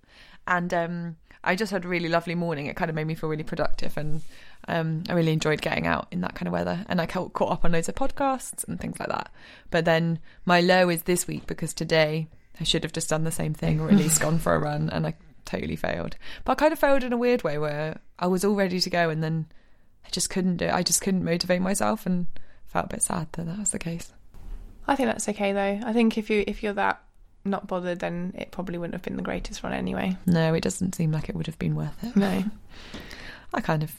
And 0.47 0.73
um, 0.73 1.15
I 1.43 1.55
just 1.55 1.71
had 1.71 1.85
a 1.85 1.87
really 1.87 2.09
lovely 2.09 2.35
morning. 2.35 2.67
It 2.67 2.75
kind 2.75 2.89
of 2.89 2.95
made 2.95 3.07
me 3.07 3.15
feel 3.15 3.29
really 3.29 3.43
productive, 3.43 3.97
and 3.97 4.21
um, 4.67 5.03
I 5.09 5.13
really 5.13 5.31
enjoyed 5.33 5.61
getting 5.61 5.85
out 5.87 6.07
in 6.11 6.21
that 6.21 6.35
kind 6.35 6.47
of 6.47 6.53
weather. 6.53 6.85
And 6.87 7.01
I 7.01 7.05
caught 7.07 7.33
up 7.51 7.65
on 7.65 7.71
loads 7.71 7.89
of 7.89 7.95
podcasts 7.95 8.67
and 8.67 8.79
things 8.79 8.99
like 8.99 9.09
that. 9.09 9.29
But 9.71 9.85
then 9.85 10.19
my 10.45 10.61
low 10.61 10.89
is 10.89 11.03
this 11.03 11.27
week 11.27 11.45
because 11.47 11.73
today 11.73 12.27
I 12.59 12.63
should 12.63 12.83
have 12.83 12.93
just 12.93 13.09
done 13.09 13.23
the 13.25 13.31
same 13.31 13.53
thing, 13.53 13.79
or 13.79 13.89
at 13.89 13.95
least 13.95 14.21
gone 14.21 14.39
for 14.39 14.55
a 14.55 14.59
run, 14.59 14.89
and 14.89 15.05
I 15.07 15.15
totally 15.45 15.75
failed. 15.75 16.15
But 16.43 16.53
I 16.53 16.55
kind 16.55 16.73
of 16.73 16.79
failed 16.79 17.03
in 17.03 17.13
a 17.13 17.17
weird 17.17 17.43
way 17.43 17.57
where 17.57 17.99
I 18.19 18.27
was 18.27 18.43
all 18.43 18.55
ready 18.55 18.79
to 18.79 18.89
go, 18.89 19.09
and 19.09 19.23
then 19.23 19.47
I 20.05 20.09
just 20.09 20.29
couldn't 20.29 20.57
do. 20.57 20.65
it. 20.65 20.73
I 20.73 20.83
just 20.83 21.01
couldn't 21.01 21.23
motivate 21.23 21.61
myself, 21.61 22.05
and 22.05 22.27
felt 22.67 22.85
a 22.85 22.89
bit 22.89 23.03
sad 23.03 23.27
that 23.33 23.45
that 23.45 23.59
was 23.59 23.71
the 23.71 23.79
case. 23.79 24.11
I 24.87 24.95
think 24.95 25.07
that's 25.07 25.27
okay 25.29 25.51
though. 25.53 25.79
I 25.87 25.93
think 25.93 26.17
if 26.17 26.29
you 26.29 26.43
if 26.45 26.61
you're 26.61 26.73
that 26.73 27.01
not 27.43 27.67
bothered, 27.67 27.99
then 27.99 28.33
it 28.37 28.51
probably 28.51 28.77
wouldn't 28.77 28.93
have 28.95 29.01
been 29.01 29.15
the 29.15 29.23
greatest 29.23 29.63
run 29.63 29.73
anyway. 29.73 30.17
No, 30.25 30.53
it 30.53 30.61
doesn't 30.61 30.95
seem 30.95 31.11
like 31.11 31.29
it 31.29 31.35
would 31.35 31.47
have 31.47 31.59
been 31.59 31.75
worth 31.75 32.03
it. 32.03 32.15
No, 32.15 32.43
I 33.53 33.61
kind 33.61 33.83
of 33.83 33.95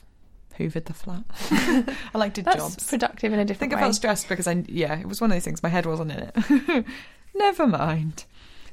hoovered 0.58 0.84
the 0.84 0.94
flat. 0.94 1.24
I 2.14 2.18
like 2.18 2.34
did 2.34 2.44
that's 2.44 2.56
jobs. 2.56 2.88
productive 2.88 3.32
in 3.32 3.38
a 3.38 3.44
different 3.44 3.72
I 3.72 3.76
think 3.76 3.80
I 3.80 3.84
felt 3.84 3.94
stressed 3.96 4.28
because 4.28 4.46
I 4.46 4.64
yeah, 4.68 4.98
it 4.98 5.06
was 5.06 5.20
one 5.20 5.30
of 5.30 5.36
those 5.36 5.44
things. 5.44 5.62
My 5.62 5.68
head 5.68 5.86
wasn't 5.86 6.12
in 6.12 6.30
it. 6.34 6.86
Never 7.34 7.66
mind. 7.66 8.24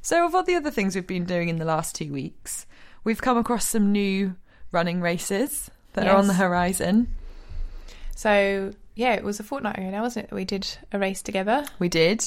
So 0.04 0.26
of 0.26 0.36
all 0.36 0.44
the 0.44 0.56
other 0.56 0.70
things 0.70 0.94
we've 0.96 1.08
been 1.08 1.24
doing 1.26 1.48
in 1.50 1.58
the 1.58 1.66
last 1.66 1.96
two 1.96 2.12
weeks, 2.12 2.66
we've 3.06 3.22
come 3.22 3.38
across 3.38 3.66
some 3.66 3.92
new 3.94 4.36
running 4.72 5.00
races 5.02 5.72
that 5.94 6.06
are 6.08 6.16
on 6.18 6.28
the 6.28 6.34
horizon. 6.34 7.08
So 8.16 8.74
yeah, 8.96 9.14
it 9.14 9.24
was 9.24 9.40
a 9.40 9.44
fortnight 9.44 9.78
ago 9.78 9.90
now, 9.90 10.02
wasn't 10.02 10.26
it? 10.26 10.30
That 10.30 10.36
we 10.36 10.46
did 10.46 10.68
a 10.92 11.00
race 11.00 11.22
together. 11.22 11.66
We 11.80 11.88
did. 11.90 12.24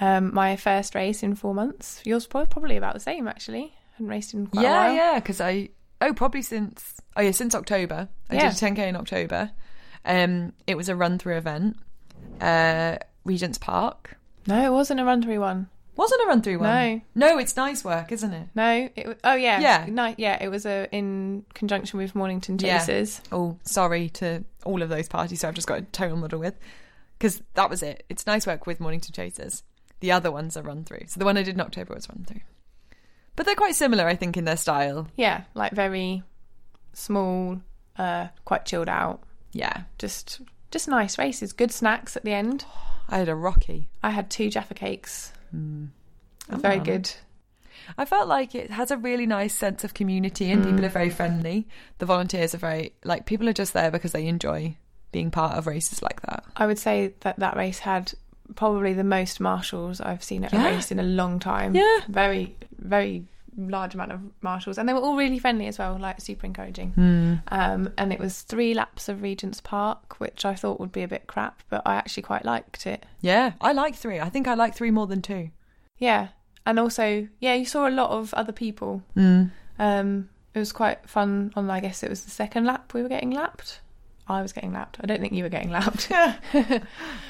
Um, 0.00 0.32
my 0.32 0.56
first 0.56 0.94
race 0.94 1.22
in 1.22 1.34
four 1.34 1.52
months. 1.52 2.00
Yours 2.04 2.26
prob- 2.26 2.48
probably 2.48 2.76
about 2.76 2.94
the 2.94 3.00
same 3.00 3.26
actually. 3.28 3.64
I 3.64 3.96
hadn't 3.96 4.08
raced 4.08 4.32
in 4.32 4.46
quite 4.46 4.60
a 4.62 4.64
yeah, 4.64 4.92
yeah, 4.92 5.14
because 5.16 5.40
I 5.40 5.70
oh 6.00 6.14
probably 6.14 6.42
since 6.42 6.94
oh 7.16 7.22
yeah 7.22 7.32
since 7.32 7.54
October. 7.54 8.08
I 8.30 8.34
Yeah. 8.36 8.50
did 8.50 8.62
a 8.62 8.66
10k 8.66 8.78
in 8.88 8.96
October. 8.96 9.50
Um, 10.04 10.52
it 10.66 10.76
was 10.76 10.88
a 10.88 10.96
run 10.96 11.18
through 11.18 11.36
event. 11.38 11.76
Uh, 12.40 12.98
Regent's 13.24 13.58
Park. 13.58 14.16
No, 14.46 14.64
it 14.64 14.72
wasn't 14.72 15.00
a 15.00 15.04
run 15.04 15.22
through 15.22 15.40
one. 15.40 15.68
Wasn't 15.94 16.22
a 16.22 16.26
run 16.26 16.40
through 16.42 16.58
one. 16.58 16.68
No. 16.68 17.00
No, 17.14 17.38
it's 17.38 17.54
nice 17.56 17.84
work, 17.84 18.12
isn't 18.12 18.32
it? 18.32 18.48
No, 18.54 18.88
it. 18.96 19.18
Oh 19.24 19.34
yeah, 19.34 19.60
Yeah. 19.60 20.14
yeah. 20.16 20.42
It 20.42 20.48
was 20.48 20.64
a 20.64 20.88
in 20.90 21.44
conjunction 21.54 21.98
with 21.98 22.14
Mornington 22.14 22.58
Yeah. 22.58 22.78
Chasers. 22.78 23.20
Oh, 23.30 23.58
sorry 23.64 24.08
to 24.10 24.42
all 24.64 24.80
of 24.82 24.88
those 24.88 25.08
parties. 25.08 25.40
So 25.40 25.48
I've 25.48 25.54
just 25.54 25.68
got 25.68 25.78
a 25.78 25.82
total 25.82 26.16
model 26.16 26.38
with 26.38 26.54
because 27.18 27.42
that 27.54 27.68
was 27.68 27.82
it. 27.82 28.04
It's 28.08 28.26
nice 28.26 28.46
work 28.46 28.66
with 28.66 28.80
Mornington 28.80 29.12
Chasers. 29.12 29.62
The 30.00 30.12
other 30.12 30.32
ones 30.32 30.56
are 30.56 30.62
run 30.62 30.84
through. 30.84 31.04
So 31.08 31.18
the 31.20 31.24
one 31.26 31.36
I 31.36 31.42
did 31.42 31.54
in 31.54 31.60
October 31.60 31.94
was 31.94 32.08
run 32.08 32.24
through. 32.24 32.40
But 33.36 33.46
they're 33.46 33.54
quite 33.54 33.74
similar, 33.76 34.06
I 34.06 34.16
think, 34.16 34.36
in 34.36 34.44
their 34.44 34.56
style. 34.56 35.08
Yeah, 35.16 35.44
like 35.54 35.72
very 35.72 36.22
small, 36.92 37.60
uh, 37.96 38.28
quite 38.44 38.64
chilled 38.66 38.88
out. 38.88 39.22
Yeah. 39.52 39.82
Just 39.98 40.40
just 40.70 40.88
nice 40.88 41.18
races, 41.18 41.52
good 41.52 41.70
snacks 41.70 42.16
at 42.16 42.24
the 42.24 42.32
end. 42.32 42.64
I 43.08 43.18
had 43.18 43.28
a 43.28 43.34
Rocky. 43.34 43.88
I 44.02 44.10
had 44.10 44.30
two 44.30 44.48
Jaffa 44.48 44.72
cakes. 44.74 45.32
Mm. 45.54 45.88
Very 46.48 46.78
good. 46.78 47.10
I 47.98 48.04
felt 48.04 48.28
like 48.28 48.54
it 48.54 48.70
has 48.70 48.90
a 48.90 48.96
really 48.96 49.26
nice 49.26 49.54
sense 49.54 49.82
of 49.84 49.94
community 49.94 50.50
and 50.50 50.64
people 50.64 50.84
are 50.84 50.88
very 50.90 51.10
friendly. 51.10 51.66
The 51.98 52.06
volunteers 52.06 52.54
are 52.54 52.58
very, 52.58 52.92
like, 53.04 53.26
people 53.26 53.48
are 53.48 53.52
just 53.52 53.72
there 53.72 53.90
because 53.90 54.12
they 54.12 54.26
enjoy 54.26 54.76
being 55.10 55.30
part 55.30 55.56
of 55.56 55.66
races 55.66 56.00
like 56.02 56.20
that. 56.22 56.44
I 56.56 56.66
would 56.66 56.78
say 56.78 57.14
that 57.20 57.38
that 57.40 57.56
race 57.56 57.80
had 57.80 58.12
probably 58.54 58.92
the 58.92 59.04
most 59.04 59.40
marshals 59.40 60.00
I've 60.00 60.22
seen 60.22 60.44
at 60.44 60.52
Yeah. 60.52 60.68
a 60.68 60.74
race 60.74 60.90
in 60.92 60.98
a 61.00 61.02
long 61.02 61.38
time. 61.38 61.74
Yeah. 61.74 61.98
Very, 62.08 62.54
very 62.78 63.24
large 63.56 63.94
amount 63.94 64.12
of 64.12 64.20
marshals. 64.40 64.78
And 64.78 64.88
they 64.88 64.92
were 64.92 65.00
all 65.00 65.16
really 65.16 65.38
friendly 65.38 65.66
as 65.66 65.78
well, 65.78 65.98
like 65.98 66.20
super 66.20 66.46
encouraging. 66.46 66.90
Hmm. 66.92 67.34
Um, 67.48 67.92
and 67.98 68.12
it 68.12 68.18
was 68.18 68.42
three 68.42 68.74
laps 68.74 69.08
of 69.08 69.22
Regent's 69.22 69.60
Park, 69.60 70.18
which 70.20 70.44
I 70.44 70.54
thought 70.54 70.80
would 70.80 70.92
be 70.92 71.02
a 71.02 71.08
bit 71.08 71.26
crap, 71.26 71.62
but 71.68 71.82
I 71.84 71.94
actually 71.94 72.22
quite 72.22 72.44
liked 72.44 72.86
it. 72.86 73.04
Yeah, 73.20 73.52
I 73.60 73.72
like 73.72 73.94
three. 73.94 74.20
I 74.20 74.28
think 74.28 74.48
I 74.48 74.54
like 74.54 74.74
three 74.74 74.90
more 74.90 75.06
than 75.06 75.22
two. 75.22 75.50
Yeah. 75.98 76.28
And 76.64 76.78
also, 76.78 77.28
yeah, 77.40 77.54
you 77.54 77.64
saw 77.64 77.88
a 77.88 77.90
lot 77.90 78.10
of 78.10 78.32
other 78.34 78.52
people. 78.52 79.02
Mm. 79.16 79.50
Um, 79.78 80.28
it 80.54 80.58
was 80.58 80.72
quite 80.72 81.08
fun 81.08 81.52
on, 81.56 81.70
I 81.70 81.80
guess 81.80 82.02
it 82.02 82.10
was 82.10 82.24
the 82.24 82.30
second 82.30 82.64
lap 82.64 82.94
we 82.94 83.02
were 83.02 83.08
getting 83.08 83.30
lapped. 83.30 83.80
I 84.28 84.40
was 84.40 84.52
getting 84.52 84.72
lapped. 84.72 84.98
I 85.02 85.06
don't 85.06 85.20
think 85.20 85.32
you 85.32 85.42
were 85.42 85.48
getting 85.50 85.70
lapped. 85.70 86.08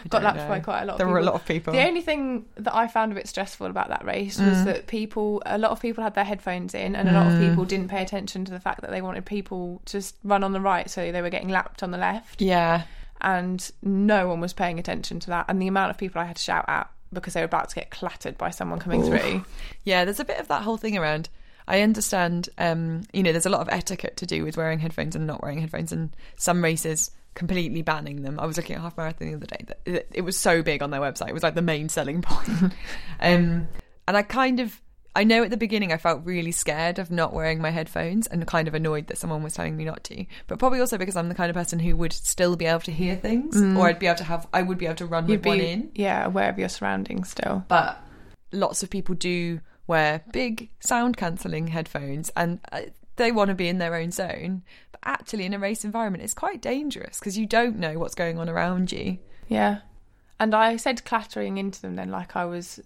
Got 0.09 0.23
lapped 0.23 0.47
by 0.49 0.61
quite 0.61 0.83
a 0.83 0.85
lot 0.85 0.95
of 0.95 0.99
There 0.99 1.09
were 1.09 1.19
a 1.19 1.23
lot 1.25 1.35
of 1.35 1.45
people. 1.47 1.73
The 1.73 1.87
only 1.87 2.01
thing 2.03 2.45
that 2.57 2.75
I 2.75 2.87
found 2.87 3.13
a 3.13 3.15
bit 3.15 3.27
stressful 3.29 3.67
about 3.67 3.89
that 3.89 4.05
race 4.05 4.39
was 4.39 4.59
Mm. 4.59 4.65
that 4.67 4.87
people, 4.87 5.43
a 5.47 5.57
lot 5.59 5.71
of 5.71 5.81
people 5.81 6.05
had 6.05 6.15
their 6.15 6.25
headphones 6.25 6.75
in, 6.75 6.95
and 6.95 7.09
a 7.09 7.13
lot 7.13 7.33
of 7.33 7.39
people 7.41 7.65
didn't 7.65 7.89
pay 7.89 8.03
attention 8.03 8.45
to 8.45 8.53
the 8.53 8.61
fact 8.61 8.83
that 8.83 8.91
they 8.91 9.01
wanted 9.03 9.25
people 9.25 9.81
to 9.87 9.99
just 9.99 10.17
run 10.23 10.45
on 10.45 10.53
the 10.53 10.61
right, 10.61 10.91
so 10.91 11.11
they 11.11 11.23
were 11.23 11.31
getting 11.31 11.49
lapped 11.49 11.83
on 11.83 11.91
the 11.93 11.99
left, 11.99 12.41
Yeah. 12.43 12.83
and 13.21 13.71
no 13.83 14.29
one 14.29 14.41
was 14.41 14.53
paying 14.53 14.79
attention 14.79 15.19
to 15.21 15.29
that. 15.29 15.47
And 15.49 15.61
the 15.63 15.69
amount 15.69 15.91
of 15.91 15.99
people 15.99 16.21
I 16.21 16.25
had 16.25 16.37
to 16.37 16.43
shout 16.43 16.67
at 16.69 16.89
because 17.13 17.35
they 17.35 17.41
were 17.41 17.47
about 17.47 17.69
to 17.69 17.75
get 17.75 17.91
clattered 17.91 18.39
by 18.39 18.49
someone 18.51 18.79
coming 18.79 19.03
through. 19.03 19.45
Yeah, 19.85 20.05
there's 20.05 20.21
a 20.21 20.25
bit 20.25 20.39
of 20.41 20.49
that 20.49 20.63
whole 20.63 20.77
thing 20.79 20.97
around. 20.97 21.29
I 21.67 21.81
understand, 21.83 22.49
um, 22.59 23.03
you 23.13 23.23
know, 23.23 23.33
there's 23.33 23.47
a 23.47 23.51
lot 23.51 23.61
of 23.61 23.69
etiquette 23.71 24.17
to 24.19 24.27
do 24.27 24.45
with 24.45 24.57
wearing 24.57 24.79
headphones 24.79 25.17
and 25.17 25.27
not 25.27 25.43
wearing 25.43 25.61
headphones, 25.61 25.93
and 25.93 26.11
some 26.37 26.63
races 26.63 27.11
completely 27.35 27.83
banning 27.83 28.23
them. 28.23 28.39
I 28.39 28.47
was 28.47 28.57
looking 28.57 28.77
at 28.77 28.83
half 28.83 28.97
marathon 28.97 29.29
the 29.29 29.37
other 29.37 29.47
day. 29.47 29.65
That 29.67 30.07
it, 30.13 30.21
was 30.23 30.37
so 30.37 30.63
big 30.63 30.83
on 30.83 30.91
their 30.91 31.01
website. 31.01 31.29
It 31.29 31.35
was 31.35 31.43
like 31.43 31.55
the 31.55 31.63
main 31.63 31.89
selling 31.89 32.23
point. 32.23 32.75
um, 33.21 33.69
and 34.07 34.17
I 34.17 34.23
kind 34.23 34.61
of, 34.61 34.81
I 35.15 35.25
know 35.25 35.43
at 35.43 35.51
the 35.51 35.57
beginning 35.57 35.93
I 35.93 35.97
felt 35.97 36.25
really 36.25 36.53
scared 36.53 36.99
of 36.99 37.11
not 37.11 37.33
wearing 37.33 37.61
my 37.61 37.71
headphones 37.71 38.27
and 38.27 38.47
kind 38.47 38.69
of 38.69 38.75
annoyed 38.75 39.07
that 39.09 39.19
someone 39.19 39.43
was 39.43 39.55
telling 39.55 39.77
me 39.77 39.85
not 39.85 40.05
to. 40.05 40.27
But 40.47 40.59
probably 40.59 40.81
also 40.81 40.99
because 40.99 41.17
I'm 41.17 41.29
the 41.29 41.35
kind 41.35 41.51
of 41.51 41.55
person 41.55 41.79
who 41.79 41.97
would 41.97 42.13
still 42.13 42.57
be 42.57 42.67
able 42.67 42.81
to 42.81 42.93
hear 42.93 43.17
things, 43.17 43.61
or 43.77 43.87
I'd 43.87 43.99
be 43.99 44.07
able 44.07 44.19
to 44.19 44.25
have, 44.25 44.47
I 44.53 44.63
would 44.63 44.79
be 44.79 44.87
able 44.87 44.97
to 44.97 45.07
run 45.07 45.29
You'd 45.29 45.41
with 45.41 45.47
one 45.47 45.61
in 45.61 45.91
yeah, 45.95 46.25
aware 46.27 46.51
of 46.51 46.59
your 46.59 46.69
surroundings 46.69 47.31
still. 47.31 47.65
but 47.69 47.99
lots 48.53 48.83
of 48.83 48.91
people 48.91 49.15
do 49.15 49.61
wear 49.87 50.23
big 50.33 50.71
sound 50.81 51.17
cancelling 51.17 51.69
headphones 51.69 52.31
and 52.37 52.61
uh, 52.73 52.83
they 53.17 53.33
want 53.33 53.49
to 53.49 53.55
be 53.55 53.69
in 53.69 53.79
their 53.79 53.95
own 53.95 54.11
zone 54.11 54.63
but 54.91 55.01
actually 55.05 55.45
in 55.45 55.53
a 55.53 55.59
race 55.59 55.85
environment 55.85 56.23
it's 56.23 56.35
quite 56.35 56.61
dangerous 56.63 57.19
because 57.19 57.37
you 57.37 57.47
don't 57.47 57.79
know 57.79 57.99
what's 57.99 58.15
going 58.15 58.39
on 58.39 58.49
around 58.49 58.93
you 58.93 59.19
Yeah. 59.49 59.79
And 60.41 60.55
I 60.57 60.77
said 60.77 61.05
clattering 61.05 61.57
into 61.59 61.81
them 61.81 61.95
then, 61.95 62.11
like 62.11 62.35
I 62.35 62.45
was 62.47 62.81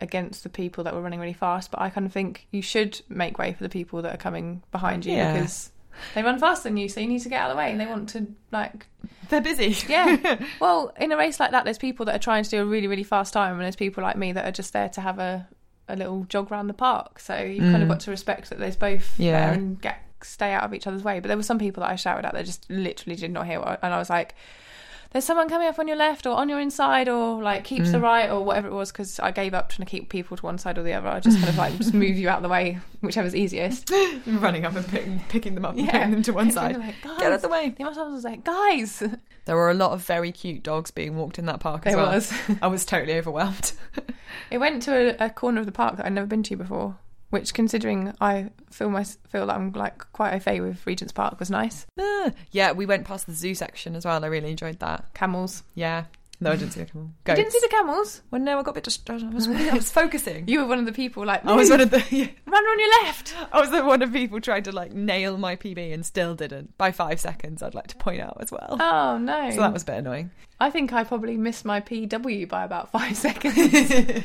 against 0.00 0.44
the 0.44 0.48
people 0.48 0.82
that 0.84 0.94
were 0.94 1.02
running 1.02 1.20
really 1.20 1.34
fast, 1.34 1.70
but 1.70 1.78
I 1.80 1.90
kind 1.90 2.06
of 2.06 2.12
think 2.12 2.46
you 2.50 2.62
should 2.62 3.02
make 3.10 3.36
way 3.38 3.52
for 3.52 3.62
the 3.62 3.68
people 3.68 4.00
that 4.02 4.14
are 4.14 4.18
coming 4.18 4.62
behind 4.72 5.04
you 5.04 5.12
Yeah. 5.12 5.34
because 5.34 5.72
they 6.14 6.22
run 6.22 6.38
faster 6.38 6.70
than 6.70 6.78
you, 6.78 6.88
so 6.88 7.00
you 7.00 7.06
need 7.06 7.18
to 7.20 7.28
get 7.28 7.42
out 7.42 7.50
of 7.50 7.56
the 7.56 7.58
way 7.58 7.70
and 7.70 7.78
they 7.78 7.84
want 7.86 8.08
to, 8.10 8.28
like, 8.50 8.86
they're 9.28 9.42
busy 9.42 9.76
yeah. 9.92 10.42
well, 10.60 10.94
in 10.98 11.12
a 11.12 11.16
race 11.18 11.38
like 11.38 11.50
that, 11.50 11.64
there's 11.64 11.76
people 11.76 12.06
that 12.06 12.14
are 12.16 12.18
trying 12.18 12.44
to 12.44 12.48
do 12.50 12.62
a 12.62 12.64
really, 12.64 12.86
really 12.86 13.02
fast 13.04 13.34
time, 13.34 13.52
and 13.54 13.60
there's 13.62 13.76
people 13.76 14.02
like 14.02 14.16
me 14.16 14.32
that 14.32 14.46
are 14.46 14.52
just 14.52 14.72
there 14.72 14.88
to 14.90 15.02
have 15.02 15.18
a, 15.18 15.46
a 15.88 15.96
little 15.96 16.24
jog 16.28 16.50
around 16.52 16.68
the 16.68 16.74
park. 16.74 17.18
So 17.18 17.36
you've 17.36 17.70
kind 17.70 17.82
of 17.82 17.88
got 17.88 18.00
to 18.00 18.10
respect 18.10 18.50
that 18.50 18.58
there's 18.58 18.76
both 18.76 19.14
Mm. 19.18 19.24
Yeah. 19.24 19.46
there 19.46 19.54
and 19.54 19.80
get 19.80 19.98
stay 20.22 20.52
out 20.52 20.62
of 20.62 20.72
each 20.72 20.86
other's 20.86 21.02
way. 21.02 21.18
But 21.20 21.28
there 21.28 21.36
were 21.36 21.42
some 21.42 21.58
people 21.58 21.80
that 21.82 21.90
I 21.90 21.96
shouted 21.96 22.24
at 22.24 22.32
that 22.34 22.44
just 22.46 22.68
literally 22.70 23.16
did 23.16 23.32
not 23.32 23.46
hear 23.46 23.58
what, 23.60 23.80
and 23.82 23.92
I 23.92 23.98
was 23.98 24.08
like, 24.08 24.34
"There's 25.10 25.24
someone 25.24 25.48
coming 25.48 25.66
up 25.66 25.78
on 25.80 25.88
your 25.88 25.96
left 25.96 26.26
or 26.26 26.36
on 26.36 26.48
your 26.48 26.60
inside 26.60 27.08
or 27.08 27.42
like 27.42 27.64
keep 27.64 27.82
to 27.82 27.88
Mm. 27.88 27.92
the 27.92 28.00
right 28.00 28.30
or 28.30 28.44
whatever 28.44 28.68
it 28.68 28.72
was." 28.72 28.92
Because 28.92 29.18
I 29.18 29.32
gave 29.32 29.52
up 29.52 29.68
trying 29.70 29.84
to 29.84 29.90
keep 29.90 30.08
people 30.10 30.36
to 30.36 30.46
one 30.46 30.58
side 30.58 30.78
or 30.78 30.84
the 30.84 30.92
other. 30.92 31.08
I 31.08 31.18
just 31.18 31.38
kind 31.38 31.48
of 31.48 31.58
like 31.58 31.76
just 31.76 31.92
move 31.92 32.16
you 32.16 32.28
out 32.28 32.36
of 32.36 32.42
the 32.44 32.48
way, 32.48 32.78
whichever's 33.00 33.34
easiest. 33.34 33.90
running 34.26 34.64
up 34.64 34.76
and 34.76 34.86
picking, 34.86 35.18
picking 35.28 35.54
them 35.56 35.64
up 35.64 35.72
and 35.76 35.86
Yeah. 35.86 35.90
putting 35.92 36.10
them 36.12 36.22
to 36.22 36.32
one 36.32 36.50
side 36.52 36.76
like, 36.78 37.02
get 37.02 37.22
out 37.26 37.32
of 37.32 37.42
the 37.42 37.48
way 37.48 37.70
The 37.76 37.82
times 37.84 37.96
was 37.96 38.24
like, 38.24 38.44
"Guys." 38.44 39.02
there 39.44 39.56
were 39.56 39.70
a 39.70 39.74
lot 39.74 39.92
of 39.92 40.04
very 40.04 40.30
cute 40.32 40.62
dogs 40.62 40.90
being 40.90 41.16
walked 41.16 41.38
in 41.38 41.46
that 41.46 41.60
park 41.60 41.86
as 41.86 41.94
There 41.94 42.02
well 42.02 42.12
was. 42.12 42.32
i 42.62 42.66
was 42.66 42.84
totally 42.84 43.16
overwhelmed 43.18 43.72
It 44.50 44.58
went 44.58 44.82
to 44.84 45.20
a, 45.22 45.26
a 45.26 45.30
corner 45.30 45.60
of 45.60 45.66
the 45.66 45.72
park 45.72 45.96
that 45.96 46.06
I'd 46.06 46.12
never 46.12 46.26
been 46.26 46.42
to 46.44 46.56
before, 46.56 46.96
which, 47.30 47.52
considering 47.54 48.14
I 48.20 48.50
feel 48.70 48.88
my 48.90 49.04
feel 49.04 49.46
that 49.46 49.56
I'm 49.56 49.72
like 49.72 50.10
quite 50.12 50.34
au 50.34 50.38
fait 50.40 50.60
with 50.60 50.86
Regent's 50.86 51.12
Park, 51.12 51.38
was 51.38 51.50
nice. 51.50 51.86
Ah, 52.00 52.30
yeah 52.50 52.72
we 52.72 52.86
went 52.86 53.04
past 53.06 53.26
the 53.26 53.32
zoo 53.34 53.54
section 53.54 53.94
as 53.94 54.04
well 54.06 54.22
i 54.24 54.28
really 54.28 54.50
enjoyed 54.50 54.78
that 54.80 55.12
Camels. 55.14 55.62
yeah 55.74 56.04
no 56.42 56.50
i 56.52 56.56
didn't 56.56 56.72
see 56.72 56.80
the 56.80 56.86
camel 56.86 57.10
You 57.26 57.34
didn't 57.34 57.52
see 57.52 57.60
the 57.62 57.68
camels? 57.68 58.22
well 58.30 58.40
no 58.40 58.58
i 58.58 58.62
got 58.62 58.72
a 58.72 58.74
bit 58.74 58.84
distracted 58.84 59.26
i 59.26 59.34
was, 59.34 59.48
I 59.72 59.74
was 59.74 59.90
focusing 59.90 60.48
You 60.48 60.60
were 60.60 60.66
one 60.66 60.78
of 60.78 60.86
the 60.86 60.92
people 60.92 61.24
like, 61.24 61.44
I 61.46 61.54
was 61.54 61.70
one 61.70 61.80
of 61.80 61.90
the 61.90 62.04
yeah. 62.10 62.28
run 62.46 62.62
on 62.64 62.78
your 62.78 63.04
left. 63.04 63.34
I 63.52 63.60
was 63.60 63.70
the 63.70 63.84
one 63.84 64.02
of 64.02 64.12
the 64.12 64.18
people 64.18 64.40
trying 64.40 64.62
to 64.64 64.72
like 64.72 64.92
nail 64.92 65.38
my 65.38 65.56
PB 65.56 65.92
and 65.94 66.04
still 66.04 66.34
didn't 66.34 66.76
by 66.78 66.92
five 66.92 67.18
seconds. 67.20 67.62
I'd 67.62 67.74
like 67.74 67.86
to 67.88 67.96
point 67.96 68.20
out 68.20 68.36
as 68.40 68.50
well. 68.52 68.76
Oh 68.80 69.18
no! 69.18 69.50
So 69.50 69.60
that 69.60 69.72
was 69.72 69.82
a 69.82 69.86
bit 69.86 69.96
annoying. 69.98 70.30
I 70.60 70.70
think 70.70 70.92
I 70.92 71.04
probably 71.04 71.36
missed 71.36 71.64
my 71.64 71.80
PW 71.80 72.48
by 72.48 72.64
about 72.64 72.90
five 72.92 73.16
seconds. 73.26 74.22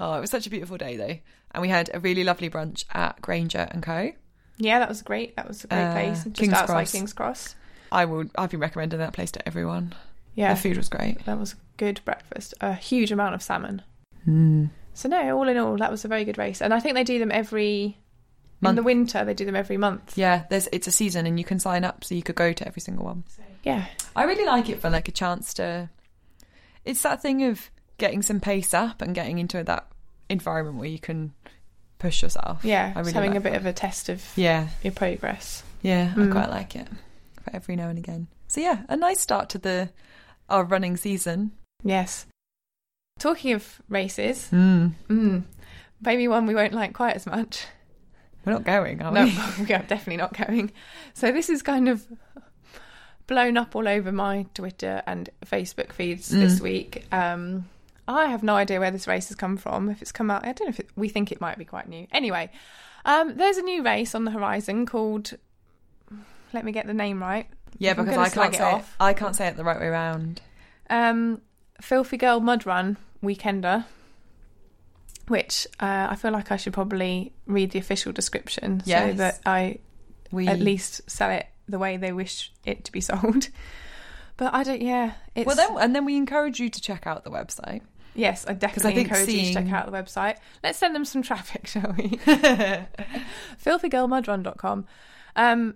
Oh, 0.00 0.14
it 0.14 0.20
was 0.20 0.30
such 0.30 0.46
a 0.46 0.50
beautiful 0.50 0.76
day 0.78 0.96
though, 0.96 1.18
and 1.52 1.60
we 1.62 1.68
had 1.68 1.90
a 1.92 1.98
really 1.98 2.22
lovely 2.22 2.48
brunch 2.48 2.84
at 2.92 3.20
Granger 3.20 3.66
and 3.72 3.82
Co. 3.82 4.12
yeah, 4.58 4.78
that 4.78 4.88
was 4.88 5.02
great. 5.02 5.34
That 5.36 5.48
was 5.48 5.64
a 5.64 5.66
great 5.66 5.82
Uh, 5.88 5.92
place, 5.92 6.22
just 6.24 6.36
King's 6.36 6.52
outside 6.52 6.66
Cross. 6.74 6.92
King's 6.92 7.12
Cross. 7.12 7.54
I 7.90 8.04
would. 8.04 8.30
I've 8.38 8.50
been 8.50 8.60
recommending 8.60 9.00
that 9.00 9.12
place 9.12 9.32
to 9.32 9.48
everyone. 9.48 9.94
Yeah, 10.38 10.54
The 10.54 10.60
food 10.60 10.76
was 10.76 10.88
great. 10.88 11.24
that 11.24 11.38
was 11.38 11.52
a 11.54 11.56
good 11.78 12.00
breakfast. 12.04 12.54
A 12.60 12.72
huge 12.74 13.10
amount 13.10 13.34
of 13.34 13.42
salmon. 13.42 13.82
Mm. 14.26 14.70
So 14.94 15.08
no, 15.08 15.36
all 15.36 15.48
in 15.48 15.56
all, 15.56 15.76
that 15.78 15.90
was 15.90 16.04
a 16.04 16.08
very 16.08 16.24
good 16.24 16.38
race, 16.38 16.60
and 16.62 16.72
I 16.72 16.80
think 16.80 16.94
they 16.94 17.04
do 17.04 17.18
them 17.18 17.30
every. 17.32 17.98
Month. 18.60 18.70
In 18.72 18.76
the 18.76 18.82
winter, 18.82 19.24
they 19.24 19.34
do 19.34 19.44
them 19.44 19.54
every 19.54 19.76
month. 19.76 20.18
Yeah, 20.18 20.42
there's 20.50 20.68
it's 20.72 20.88
a 20.88 20.90
season 20.90 21.26
and 21.26 21.38
you 21.38 21.44
can 21.44 21.60
sign 21.60 21.84
up 21.84 22.02
so 22.02 22.16
you 22.16 22.24
could 22.24 22.34
go 22.34 22.52
to 22.52 22.66
every 22.66 22.80
single 22.82 23.04
one. 23.04 23.22
Yeah, 23.62 23.84
I 24.16 24.24
really 24.24 24.44
like 24.44 24.68
it 24.68 24.80
for 24.80 24.90
like 24.90 25.06
a 25.06 25.12
chance 25.12 25.54
to. 25.54 25.88
It's 26.84 27.02
that 27.02 27.22
thing 27.22 27.44
of 27.44 27.70
getting 27.98 28.20
some 28.22 28.40
pace 28.40 28.74
up 28.74 29.00
and 29.00 29.14
getting 29.14 29.38
into 29.38 29.62
that 29.62 29.86
environment 30.28 30.78
where 30.78 30.88
you 30.88 30.98
can 30.98 31.32
push 32.00 32.20
yourself. 32.22 32.64
yeah. 32.64 32.92
I 32.96 32.98
really 33.00 33.12
having 33.12 33.30
like 33.30 33.38
a 33.38 33.42
bit 33.42 33.52
that. 33.52 33.60
of 33.60 33.66
a 33.66 33.72
test 33.72 34.08
of 34.08 34.24
Yeah, 34.36 34.68
your 34.82 34.92
progress. 34.92 35.62
Yeah, 35.82 36.12
Mm. 36.14 36.28
I 36.28 36.32
quite 36.32 36.50
like 36.50 36.74
it 36.74 36.88
for 37.44 37.54
every 37.54 37.76
now 37.76 37.88
and 37.90 37.98
again. 37.98 38.26
So 38.48 38.60
yeah, 38.60 38.82
a 38.88 38.96
nice 38.96 39.20
start 39.20 39.50
to 39.50 39.58
the 39.58 39.90
our 40.48 40.64
running 40.64 40.96
season. 40.96 41.52
Yes. 41.84 42.26
Talking 43.18 43.52
of 43.54 43.80
races, 43.88 44.48
Mm. 44.52 44.92
mm, 45.08 45.42
maybe 46.00 46.28
one 46.28 46.46
we 46.46 46.54
won't 46.54 46.72
like 46.72 46.92
quite 46.92 47.16
as 47.16 47.26
much. 47.26 47.66
We're 48.44 48.52
not 48.52 48.64
going, 48.64 49.02
are 49.02 49.10
No, 49.12 49.24
we? 49.24 49.32
we 49.64 49.74
are 49.74 49.82
definitely 49.82 50.16
not 50.18 50.36
going. 50.36 50.70
So 51.14 51.32
this 51.32 51.50
is 51.50 51.62
kind 51.62 51.88
of 51.88 52.06
blown 53.26 53.56
up 53.58 53.76
all 53.76 53.86
over 53.88 54.10
my 54.12 54.46
Twitter 54.54 55.02
and 55.06 55.28
Facebook 55.44 55.92
feeds 55.92 56.28
this 56.28 56.60
Mm. 56.60 56.62
week. 56.62 57.04
Um, 57.12 57.68
I 58.06 58.26
have 58.26 58.42
no 58.42 58.54
idea 58.54 58.80
where 58.80 58.90
this 58.90 59.06
race 59.06 59.28
has 59.28 59.36
come 59.36 59.56
from. 59.58 59.90
If 59.90 60.00
it's 60.00 60.12
come 60.12 60.30
out, 60.30 60.44
I 60.46 60.52
don't 60.52 60.66
know 60.66 60.70
if 60.70 60.80
it, 60.80 60.88
we 60.96 61.08
think 61.10 61.30
it 61.30 61.40
might 61.40 61.58
be 61.58 61.66
quite 61.66 61.88
new. 61.88 62.06
Anyway, 62.10 62.50
um, 63.04 63.36
there's 63.36 63.58
a 63.58 63.62
new 63.62 63.82
race 63.82 64.14
on 64.14 64.24
the 64.24 64.30
horizon 64.30 64.86
called. 64.86 65.34
Let 66.54 66.64
me 66.64 66.72
get 66.72 66.86
the 66.86 66.94
name 66.94 67.20
right. 67.20 67.46
Yeah, 67.76 67.94
because 67.94 68.16
I 68.16 68.28
can't 68.28 68.32
slag 68.32 68.54
say 68.54 68.68
it, 68.68 68.74
off. 68.74 68.96
I 68.98 69.12
can't 69.12 69.36
say 69.36 69.46
it 69.48 69.56
the 69.56 69.64
right 69.64 69.78
way 69.78 69.86
around. 69.86 70.40
Um, 70.90 71.42
Filthy 71.80 72.16
Girl 72.16 72.40
Mud 72.40 72.64
Run 72.66 72.96
Weekender, 73.22 73.84
which 75.28 75.66
uh, 75.80 76.08
I 76.10 76.16
feel 76.16 76.32
like 76.32 76.50
I 76.50 76.56
should 76.56 76.72
probably 76.72 77.32
read 77.46 77.70
the 77.72 77.78
official 77.78 78.12
description 78.12 78.82
so 78.84 79.12
that 79.12 79.40
I 79.44 79.78
We 80.32 80.48
at 80.48 80.58
least 80.60 81.08
sell 81.10 81.30
it 81.30 81.46
the 81.68 81.78
way 81.78 81.96
they 81.98 82.12
wish 82.12 82.52
it 82.64 82.84
to 82.86 82.92
be 82.92 83.00
sold. 83.02 83.48
But 84.38 84.54
I 84.54 84.62
don't. 84.62 84.80
Yeah, 84.80 85.12
it's 85.34 85.46
well 85.46 85.56
then, 85.56 85.76
and 85.78 85.94
then 85.94 86.04
we 86.04 86.16
encourage 86.16 86.60
you 86.60 86.68
to 86.68 86.80
check 86.80 87.06
out 87.06 87.24
the 87.24 87.30
website. 87.30 87.82
yes, 88.14 88.44
I 88.48 88.54
definitely 88.54 88.94
think 88.94 89.08
encourage 89.08 89.28
you 89.28 89.46
to 89.46 89.52
check 89.52 89.72
out 89.72 89.86
the 89.86 89.92
website. 89.92 90.36
Let's 90.62 90.78
send 90.78 90.94
them 90.94 91.04
some 91.04 91.22
traffic, 91.28 91.66
shall 91.66 91.94
we? 91.98 92.10
filthygirlmudrun.com. 93.64 94.86
Um, 95.36 95.74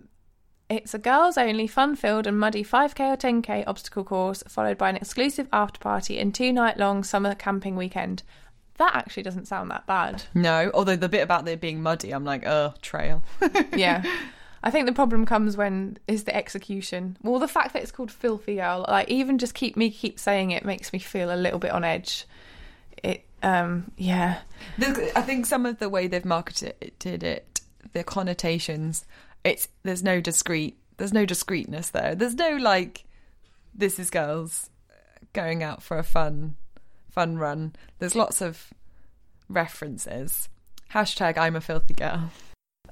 it's 0.72 0.94
a 0.94 0.98
girls 0.98 1.36
only, 1.36 1.66
fun 1.66 1.96
filled 1.96 2.26
and 2.26 2.38
muddy 2.38 2.64
5k 2.64 3.00
or 3.12 3.16
10k 3.16 3.64
obstacle 3.66 4.04
course, 4.04 4.42
followed 4.48 4.78
by 4.78 4.88
an 4.88 4.96
exclusive 4.96 5.46
after 5.52 5.78
party 5.78 6.18
and 6.18 6.34
two 6.34 6.52
night 6.52 6.78
long 6.78 7.04
summer 7.04 7.34
camping 7.34 7.76
weekend. 7.76 8.22
That 8.78 8.96
actually 8.96 9.22
doesn't 9.22 9.48
sound 9.48 9.70
that 9.70 9.86
bad. 9.86 10.22
No, 10.34 10.70
although 10.72 10.96
the 10.96 11.08
bit 11.08 11.22
about 11.22 11.46
it 11.46 11.60
being 11.60 11.82
muddy, 11.82 12.10
I'm 12.10 12.24
like, 12.24 12.46
oh, 12.46 12.72
trail. 12.80 13.22
yeah. 13.76 14.02
I 14.64 14.70
think 14.70 14.86
the 14.86 14.92
problem 14.92 15.26
comes 15.26 15.56
when 15.56 15.98
is 16.08 16.24
the 16.24 16.34
execution. 16.34 17.18
Well, 17.22 17.38
the 17.38 17.48
fact 17.48 17.74
that 17.74 17.82
it's 17.82 17.92
called 17.92 18.10
Filthy 18.10 18.56
Girl, 18.56 18.86
like 18.88 19.08
even 19.08 19.38
just 19.38 19.54
keep 19.54 19.76
me 19.76 19.90
keep 19.90 20.18
saying 20.18 20.52
it 20.52 20.64
makes 20.64 20.92
me 20.92 20.98
feel 21.00 21.34
a 21.34 21.36
little 21.36 21.58
bit 21.58 21.72
on 21.72 21.84
edge. 21.84 22.26
It, 23.02 23.26
um, 23.42 23.90
yeah, 23.98 24.38
I 24.78 25.22
think 25.22 25.46
some 25.46 25.66
of 25.66 25.80
the 25.80 25.88
way 25.88 26.06
they've 26.06 26.24
marketed 26.24 27.24
it, 27.24 27.60
the 27.92 28.04
connotations, 28.04 29.04
it's 29.44 29.68
there's 29.82 30.02
no 30.02 30.20
discreet, 30.20 30.78
there's 30.96 31.12
no 31.12 31.24
discreetness 31.24 31.90
there. 31.90 32.14
There's 32.14 32.34
no 32.34 32.56
like, 32.56 33.04
this 33.74 33.98
is 33.98 34.10
girls 34.10 34.70
going 35.32 35.62
out 35.62 35.82
for 35.82 35.98
a 35.98 36.02
fun, 36.02 36.56
fun 37.10 37.38
run. 37.38 37.74
There's 37.98 38.14
lots 38.14 38.40
of 38.40 38.72
references. 39.48 40.48
Hashtag 40.92 41.38
I'm 41.38 41.56
a 41.56 41.60
filthy 41.60 41.94
girl. 41.94 42.30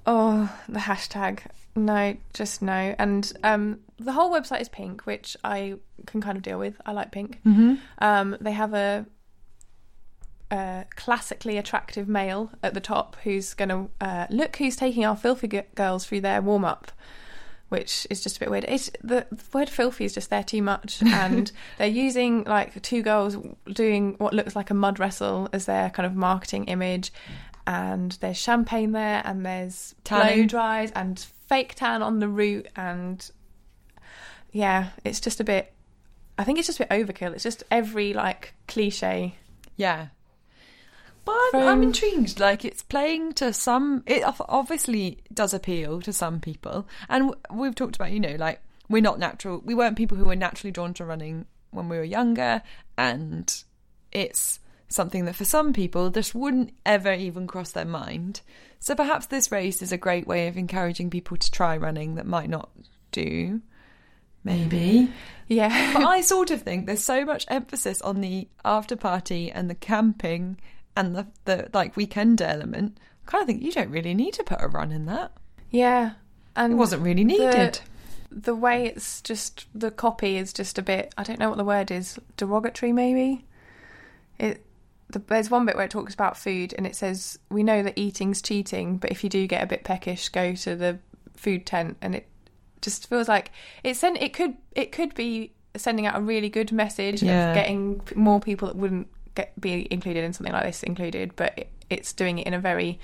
Oh, 0.07 0.50
the 0.69 0.80
hashtag. 0.80 1.40
No, 1.76 2.16
just 2.33 2.62
no. 2.62 2.95
And 2.99 3.33
um, 3.45 3.80
the 3.99 4.12
whole 4.12 4.33
website 4.33 4.62
is 4.62 4.69
pink, 4.69 5.02
which 5.02 5.37
I 5.45 5.75
can 6.07 6.21
kind 6.21 6.37
of 6.37 6.42
deal 6.42 6.59
with. 6.59 6.80
I 6.87 6.92
like 6.92 7.12
pink. 7.12 7.40
Mm-hmm. 7.47 7.75
Um, 7.99 8.37
they 8.40 8.52
have 8.52 8.75
a, 8.75 9.07
a 10.50 10.85
classically 10.97 11.57
attractive 11.57 12.09
male 12.09 12.50
at 12.62 12.75
the 12.75 12.80
top 12.80 13.16
who's 13.25 13.54
going 13.54 13.69
to 13.69 13.90
uh, 14.00 14.26
look 14.30 14.57
who's 14.57 14.76
taking 14.76 15.04
our 15.04 15.16
filthy 15.16 15.49
g- 15.49 15.62
girls 15.75 16.04
through 16.04 16.21
their 16.23 16.42
warm 16.42 16.64
up. 16.64 16.92
Which 17.69 18.04
is 18.11 18.21
just 18.21 18.37
a 18.38 18.40
bit 18.40 18.50
weird. 18.50 18.64
It's, 18.66 18.90
the, 19.00 19.28
the 19.30 19.40
word 19.52 19.69
"filthy" 19.71 20.04
is 20.04 20.12
just 20.12 20.28
there 20.28 20.42
too 20.42 20.61
much, 20.61 21.00
and 21.07 21.52
they're 21.78 21.87
using 21.87 22.42
like 22.42 22.83
two 22.83 23.00
girls 23.00 23.37
doing 23.73 24.16
what 24.19 24.33
looks 24.33 24.57
like 24.57 24.71
a 24.71 24.75
mud 24.75 24.99
wrestle 24.99 25.49
as 25.52 25.66
their 25.66 25.88
kind 25.90 26.04
of 26.04 26.16
marketing 26.16 26.64
image, 26.64 27.12
and 27.69 28.11
there's 28.21 28.38
champagne 28.38 28.90
there, 28.90 29.23
and 29.25 29.47
there's 29.47 29.95
blow 30.02 30.47
dries 30.47 30.90
and 30.97 31.25
fake 31.47 31.76
tan 31.76 32.02
on 32.02 32.19
the 32.19 32.28
route, 32.28 32.66
and 32.75 33.30
yeah, 34.50 34.88
it's 35.04 35.21
just 35.21 35.38
a 35.38 35.45
bit. 35.45 35.73
I 36.38 36.42
think 36.42 36.59
it's 36.59 36.66
just 36.66 36.80
a 36.80 36.87
bit 36.87 37.07
overkill. 37.07 37.35
It's 37.35 37.45
just 37.45 37.62
every 37.71 38.14
like 38.14 38.52
cliche. 38.66 39.37
Yeah. 39.76 40.09
But 41.52 41.62
I'm, 41.62 41.68
I'm 41.68 41.82
intrigued. 41.82 42.40
Like 42.40 42.64
it's 42.64 42.82
playing 42.82 43.34
to 43.34 43.52
some. 43.52 44.02
It 44.06 44.22
obviously 44.49 45.18
does 45.32 45.54
appeal 45.54 46.00
to 46.02 46.12
some 46.12 46.40
people, 46.40 46.87
and 47.08 47.34
we've 47.52 47.75
talked 47.75 47.96
about 47.96 48.12
you 48.12 48.20
know 48.20 48.37
like 48.38 48.60
we're 48.88 49.02
not 49.02 49.18
natural. 49.18 49.62
We 49.64 49.75
weren't 49.75 49.96
people 49.96 50.16
who 50.16 50.25
were 50.25 50.37
naturally 50.37 50.72
drawn 50.72 50.94
to 50.94 51.04
running 51.04 51.46
when 51.70 51.88
we 51.88 51.96
were 51.96 52.04
younger, 52.04 52.62
and 52.96 53.52
it's 54.12 54.60
something 54.88 55.25
that 55.25 55.37
for 55.37 55.44
some 55.44 55.72
people 55.72 56.10
just 56.10 56.34
wouldn't 56.34 56.72
ever 56.84 57.12
even 57.12 57.46
cross 57.46 57.72
their 57.72 57.84
mind. 57.84 58.40
So 58.80 58.94
perhaps 58.94 59.26
this 59.26 59.52
race 59.52 59.82
is 59.82 59.92
a 59.92 59.99
great 59.99 60.26
way 60.26 60.49
of 60.49 60.56
encouraging 60.56 61.10
people 61.10 61.37
to 61.37 61.50
try 61.50 61.76
running 61.76 62.16
that 62.16 62.26
might 62.26 62.50
not 62.50 62.70
do. 63.12 63.60
Maybe. 64.42 65.12
Yeah, 65.49 65.92
But 65.94 66.04
I 66.04 66.22
sort 66.22 66.50
of 66.50 66.62
think 66.62 66.87
there's 66.87 67.04
so 67.04 67.25
much 67.25 67.44
emphasis 67.49 68.00
on 68.02 68.20
the 68.20 68.49
after 68.64 68.96
party 68.96 69.50
and 69.50 69.68
the 69.68 69.75
camping 69.75 70.58
and 71.00 71.16
the, 71.16 71.26
the 71.45 71.69
like 71.73 71.97
weekend 71.97 72.40
element. 72.42 72.99
I 73.26 73.30
kind 73.30 73.42
of 73.42 73.47
think 73.47 73.62
you 73.62 73.73
don't 73.73 73.90
really 73.90 74.14
need 74.14 74.35
to 74.35 74.45
put 74.45 74.61
a 74.61 74.69
run 74.69 74.92
in 74.92 75.07
that. 75.07 75.33
yeah, 75.71 76.12
and 76.57 76.73
It 76.73 76.76
wasn't 76.76 77.02
really 77.02 77.25
needed. 77.25 77.80
The, 78.30 78.54
way 78.54 78.87
it's 78.87 79.21
just 79.23 79.66
the 79.75 79.90
copy 79.90 80.37
is 80.37 80.52
just 80.52 80.78
a 80.78 80.83
bit. 80.83 81.12
I 81.19 81.23
don't 81.25 81.38
know 81.40 81.49
what 81.49 81.59
the 81.59 81.64
word 81.64 81.90
is. 81.90 82.19
Derogatory, 82.37 82.92
maybe. 82.92 83.45
It. 84.38 84.64
The, 85.11 85.19
there's 85.19 85.50
one 85.50 85.66
bit 85.66 85.75
where 85.75 85.85
it 85.87 85.90
talks 85.90 86.14
about 86.14 86.37
food, 86.37 86.73
and 86.78 86.87
it 86.87 86.95
says, 86.95 87.38
"We 87.50 87.62
know 87.64 87.83
that 87.83 87.99
eating's 87.99 88.40
cheating, 88.40 88.97
but 88.99 89.11
if 89.11 89.25
you 89.25 89.30
do 89.30 89.47
get 89.49 89.62
a 89.62 89.66
bit 89.66 89.83
peckish, 89.83 90.28
go 90.28 90.54
to 90.54 90.76
the 90.76 90.99
food 91.35 91.66
tent." 91.66 91.97
And 92.00 92.14
it 92.14 92.28
just 92.80 93.09
feels 93.09 93.26
like 93.28 93.50
it 93.83 93.97
sent. 93.97 94.23
It 94.23 94.33
could. 94.33 94.57
It 94.76 94.92
could 94.92 95.14
be 95.14 95.52
sending 95.76 96.07
out 96.07 96.16
a 96.16 96.21
really 96.21 96.49
good 96.49 96.71
message 96.73 97.23
Yeah. 97.23 97.50
of 97.50 97.54
getting 97.57 98.00
more 98.14 98.38
people 98.40 98.69
that 98.69 98.76
wouldn't 98.76 99.09
get 99.34 99.58
be 99.60 99.87
included 99.90 100.25
in 100.25 100.32
something 100.32 100.52
like 100.52 100.64
this 100.64 100.82
included, 100.82 101.36
but 101.36 101.56
it, 101.58 101.69
it's 101.88 102.12
doing 102.12 102.38
it 102.38 102.47
in 102.47 102.54
a 102.54 102.60
very 102.60 102.99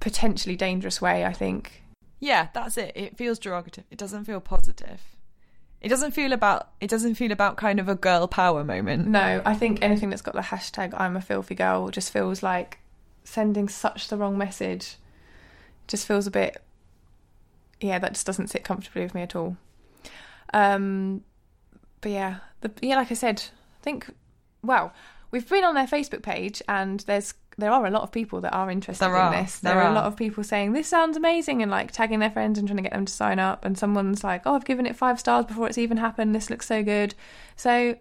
potentially 0.00 0.56
dangerous 0.56 1.00
way. 1.00 1.24
I 1.24 1.32
think. 1.32 1.82
Yeah, 2.20 2.48
that's 2.52 2.76
it. 2.76 2.92
It 2.96 3.16
feels 3.16 3.38
derogative. 3.38 3.84
It 3.90 3.98
doesn't 3.98 4.24
feel 4.24 4.40
positive. 4.40 5.00
It 5.80 5.88
doesn't 5.88 6.10
feel 6.10 6.32
about. 6.32 6.70
It 6.80 6.90
doesn't 6.90 7.14
feel 7.14 7.32
about 7.32 7.56
kind 7.56 7.78
of 7.78 7.88
a 7.88 7.94
girl 7.94 8.26
power 8.26 8.64
moment. 8.64 9.06
No, 9.06 9.42
I 9.44 9.54
think 9.54 9.82
anything 9.82 10.10
that's 10.10 10.22
got 10.22 10.34
the 10.34 10.40
hashtag 10.40 10.92
I'm 10.98 11.16
a 11.16 11.20
filthy 11.20 11.54
girl 11.54 11.90
just 11.90 12.12
feels 12.12 12.42
like 12.42 12.78
sending 13.24 13.68
such 13.68 14.08
the 14.08 14.16
wrong 14.16 14.36
message. 14.36 14.96
Just 15.86 16.06
feels 16.06 16.26
a 16.26 16.30
bit 16.30 16.60
yeah, 17.80 17.98
that 17.98 18.14
just 18.14 18.26
doesn't 18.26 18.48
sit 18.48 18.64
comfortably 18.64 19.02
with 19.02 19.14
me 19.14 19.22
at 19.22 19.36
all. 19.36 19.56
Um 20.52 21.22
but 22.00 22.12
yeah, 22.12 22.38
the 22.60 22.70
yeah, 22.80 22.96
like 22.96 23.10
I 23.10 23.14
said, 23.14 23.42
I 23.80 23.82
think 23.82 24.10
well, 24.62 24.92
we've 25.30 25.48
been 25.48 25.64
on 25.64 25.74
their 25.74 25.86
Facebook 25.86 26.22
page 26.22 26.62
and 26.68 27.00
there's 27.00 27.34
there 27.56 27.72
are 27.72 27.84
a 27.86 27.90
lot 27.90 28.02
of 28.02 28.12
people 28.12 28.40
that 28.42 28.54
are 28.54 28.70
interested 28.70 29.04
There 29.04 29.16
in 29.16 29.20
are, 29.20 29.42
this. 29.42 29.58
there 29.58 29.74
There, 29.74 29.82
are 29.82 29.86
are. 29.88 29.90
a 29.90 29.94
lot 29.94 30.04
of 30.04 30.14
people 30.16 30.44
saying 30.44 30.72
this 30.74 30.86
sounds 30.86 31.16
amazing 31.16 31.60
and 31.60 31.70
like 31.72 31.90
tagging 31.90 32.20
their 32.20 32.30
friends 32.30 32.56
and 32.56 32.68
trying 32.68 32.76
to 32.76 32.82
get 32.84 32.92
them 32.92 33.04
to 33.04 33.12
sign 33.12 33.40
up. 33.40 33.64
And 33.64 33.76
someone's 33.76 34.22
like, 34.22 34.42
"Oh, 34.46 34.54
I've 34.54 34.64
given 34.64 34.86
it 34.86 34.94
five 34.94 35.18
stars 35.18 35.44
before 35.46 35.66
it's 35.66 35.76
even 35.78 35.96
happened. 35.96 36.34
This 36.36 36.50
looks 36.50 36.66
so 36.66 36.84
good." 36.84 37.16
So, 37.56 37.96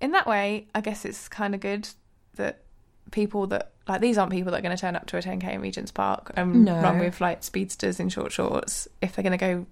in 0.00 0.12
that 0.12 0.26
way, 0.26 0.66
I 0.74 0.80
guess 0.80 1.04
it's 1.04 1.28
kind 1.28 1.54
of 1.54 1.60
good 1.60 1.88
that 2.36 2.62
people 3.10 3.46
that 3.48 3.72
like 3.86 4.00
these 4.00 4.16
aren't 4.16 4.32
people 4.32 4.50
that 4.52 4.58
are 4.60 4.62
going 4.62 4.74
to 4.74 4.80
turn 4.80 4.96
up 4.96 5.04
to 5.08 5.18
a 5.18 5.20
10k 5.20 5.52
in 5.52 5.60
Regent's 5.60 5.90
Park 5.92 6.32
and 6.36 6.64
No. 6.64 6.80
run 6.80 6.98
with 7.00 7.20
like 7.20 7.42
speedsters 7.42 8.00
in 8.00 8.08
short 8.08 8.32
shorts 8.32 8.88
if 9.02 9.14
they're 9.14 9.22
going 9.22 9.38
to 9.38 9.44
go 9.44 9.66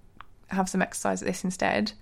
have 0.49 0.69
some 0.69 0.81
exercise 0.83 1.23
at 1.23 1.27
this 1.27 1.43
instead. 1.43 1.93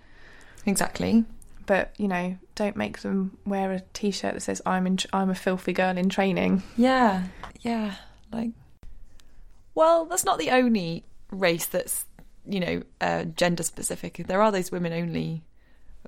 Exactly. 0.66 1.24
But 1.67 1.93
you 1.97 2.08
know, 2.08 2.38
don't 2.56 2.75
make 2.75 2.99
them 3.01 3.38
wear 3.45 3.71
a 3.71 3.82
t-shirt 3.93 4.34
that 4.34 4.41
says 4.41 4.62
"I'm 4.65 4.88
in, 4.88 4.97
I'm 5.13 5.30
a 5.30 5.36
filthy 5.36 5.73
girl 5.73 5.95
in 5.95 6.10
training." 6.10 6.63
Yeah, 6.75 7.25
yeah. 7.62 7.95
Like, 8.34 8.51
well, 9.75 10.06
that's 10.06 10.25
not 10.25 10.39
the 10.39 10.49
only 10.49 11.03
race 11.30 11.65
that's 11.67 12.06
you 12.47 12.60
know 12.60 12.82
uh, 13.01 13.25
gender 13.25 13.63
specific. 13.63 14.23
There 14.27 14.41
are 14.41 14.51
those 14.51 14.71
women 14.71 14.93
only. 14.93 15.43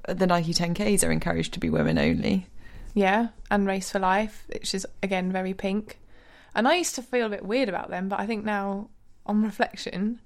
The 0.08 0.26
Nike 0.28 0.54
10Ks 0.54 1.06
are 1.06 1.12
encouraged 1.12 1.54
to 1.56 1.60
be 1.60 1.70
women 1.70 1.98
only. 2.00 2.48
Yeah, 2.94 3.28
and 3.52 3.68
Race 3.68 3.92
for 3.92 4.00
Life, 4.00 4.46
which 4.48 4.74
is 4.74 4.88
again 5.04 5.32
very 5.32 5.54
pink. 5.54 6.00
And 6.56 6.68
I 6.68 6.76
used 6.76 6.96
to 6.96 7.02
feel 7.04 7.28
a 7.28 7.30
bit 7.30 7.46
weird 7.46 7.70
about 7.70 7.90
them, 7.90 8.08
but 8.10 8.20
I 8.20 8.26
think 8.26 8.44
now, 8.46 8.90
on 9.26 9.44
reflection, 9.44 10.20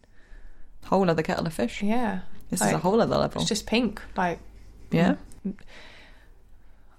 Whole 0.86 1.10
other 1.10 1.24
kettle 1.24 1.48
of 1.48 1.54
fish. 1.54 1.82
yeah, 1.82 2.20
This 2.50 2.62
is 2.62 2.72
a 2.72 2.78
whole 2.78 3.02
other 3.02 3.18
level. 3.18 3.42
It's 3.42 3.50
just 3.50 3.66
pink. 3.66 4.00
Like 4.16 4.40
yeah. 4.94 5.16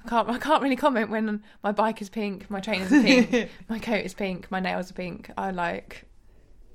I 0.05 0.09
can't, 0.09 0.29
I 0.29 0.39
can't 0.39 0.63
really 0.63 0.77
comment 0.77 1.11
when 1.11 1.43
my 1.63 1.73
bike 1.73 2.03
is 2.03 2.11
pink, 2.11 2.51
my 2.51 2.61
trainers 2.61 2.93
are 2.93 3.03
pink, 3.03 3.49
my 3.69 3.79
coat 3.79 4.05
is 4.05 4.13
pink, 4.13 4.51
my 4.51 4.61
nails 4.61 4.91
are 4.91 4.95
pink. 4.95 5.31
I 5.39 5.51
like. 5.51 6.05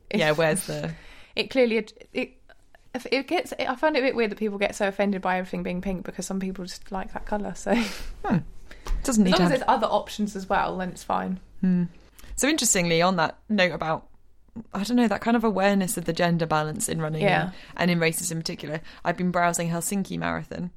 if- 0.09 0.19
Yeah. 0.19 0.31
Where's 0.31 0.65
the? 0.65 0.93
it 1.35 1.49
clearly 1.49 1.77
it 1.77 2.35
if 2.95 3.05
it 3.11 3.27
gets 3.27 3.53
I 3.59 3.75
find 3.75 3.95
it 3.95 3.99
a 3.99 4.01
bit 4.01 4.15
weird 4.15 4.31
that 4.31 4.39
people 4.39 4.57
get 4.57 4.75
so 4.75 4.87
offended 4.87 5.21
by 5.21 5.37
everything 5.37 5.63
being 5.63 5.81
pink 5.81 6.05
because 6.05 6.25
some 6.25 6.39
people 6.39 6.65
just 6.65 6.91
like 6.91 7.13
that 7.13 7.25
colour. 7.25 7.53
So 7.55 7.75
hmm. 7.75 8.25
as 8.25 8.41
Doesn't 9.03 9.23
need 9.23 9.33
as 9.33 9.39
long 9.39 9.49
to. 9.49 9.55
as 9.55 9.59
Have... 9.59 9.67
there's 9.67 9.77
other 9.77 9.87
options 9.87 10.35
as 10.35 10.49
well, 10.49 10.77
then 10.77 10.89
it's 10.89 11.03
fine. 11.03 11.39
Hmm. 11.61 11.83
So 12.35 12.47
interestingly, 12.47 13.01
on 13.01 13.17
that 13.17 13.37
note 13.49 13.73
about. 13.73 14.07
I 14.73 14.83
don't 14.83 14.97
know 14.97 15.07
that 15.07 15.21
kind 15.21 15.37
of 15.37 15.43
awareness 15.45 15.95
of 15.95 16.03
the 16.05 16.11
gender 16.11 16.45
balance 16.45 16.89
in 16.89 17.01
running 17.01 17.21
Yeah. 17.21 17.43
and, 17.43 17.53
and 17.77 17.91
in 17.91 17.99
races 17.99 18.29
in 18.31 18.39
particular. 18.39 18.81
I've 19.05 19.15
been 19.15 19.31
browsing 19.31 19.69
Helsinki 19.69 20.17
Marathon, 20.17 20.71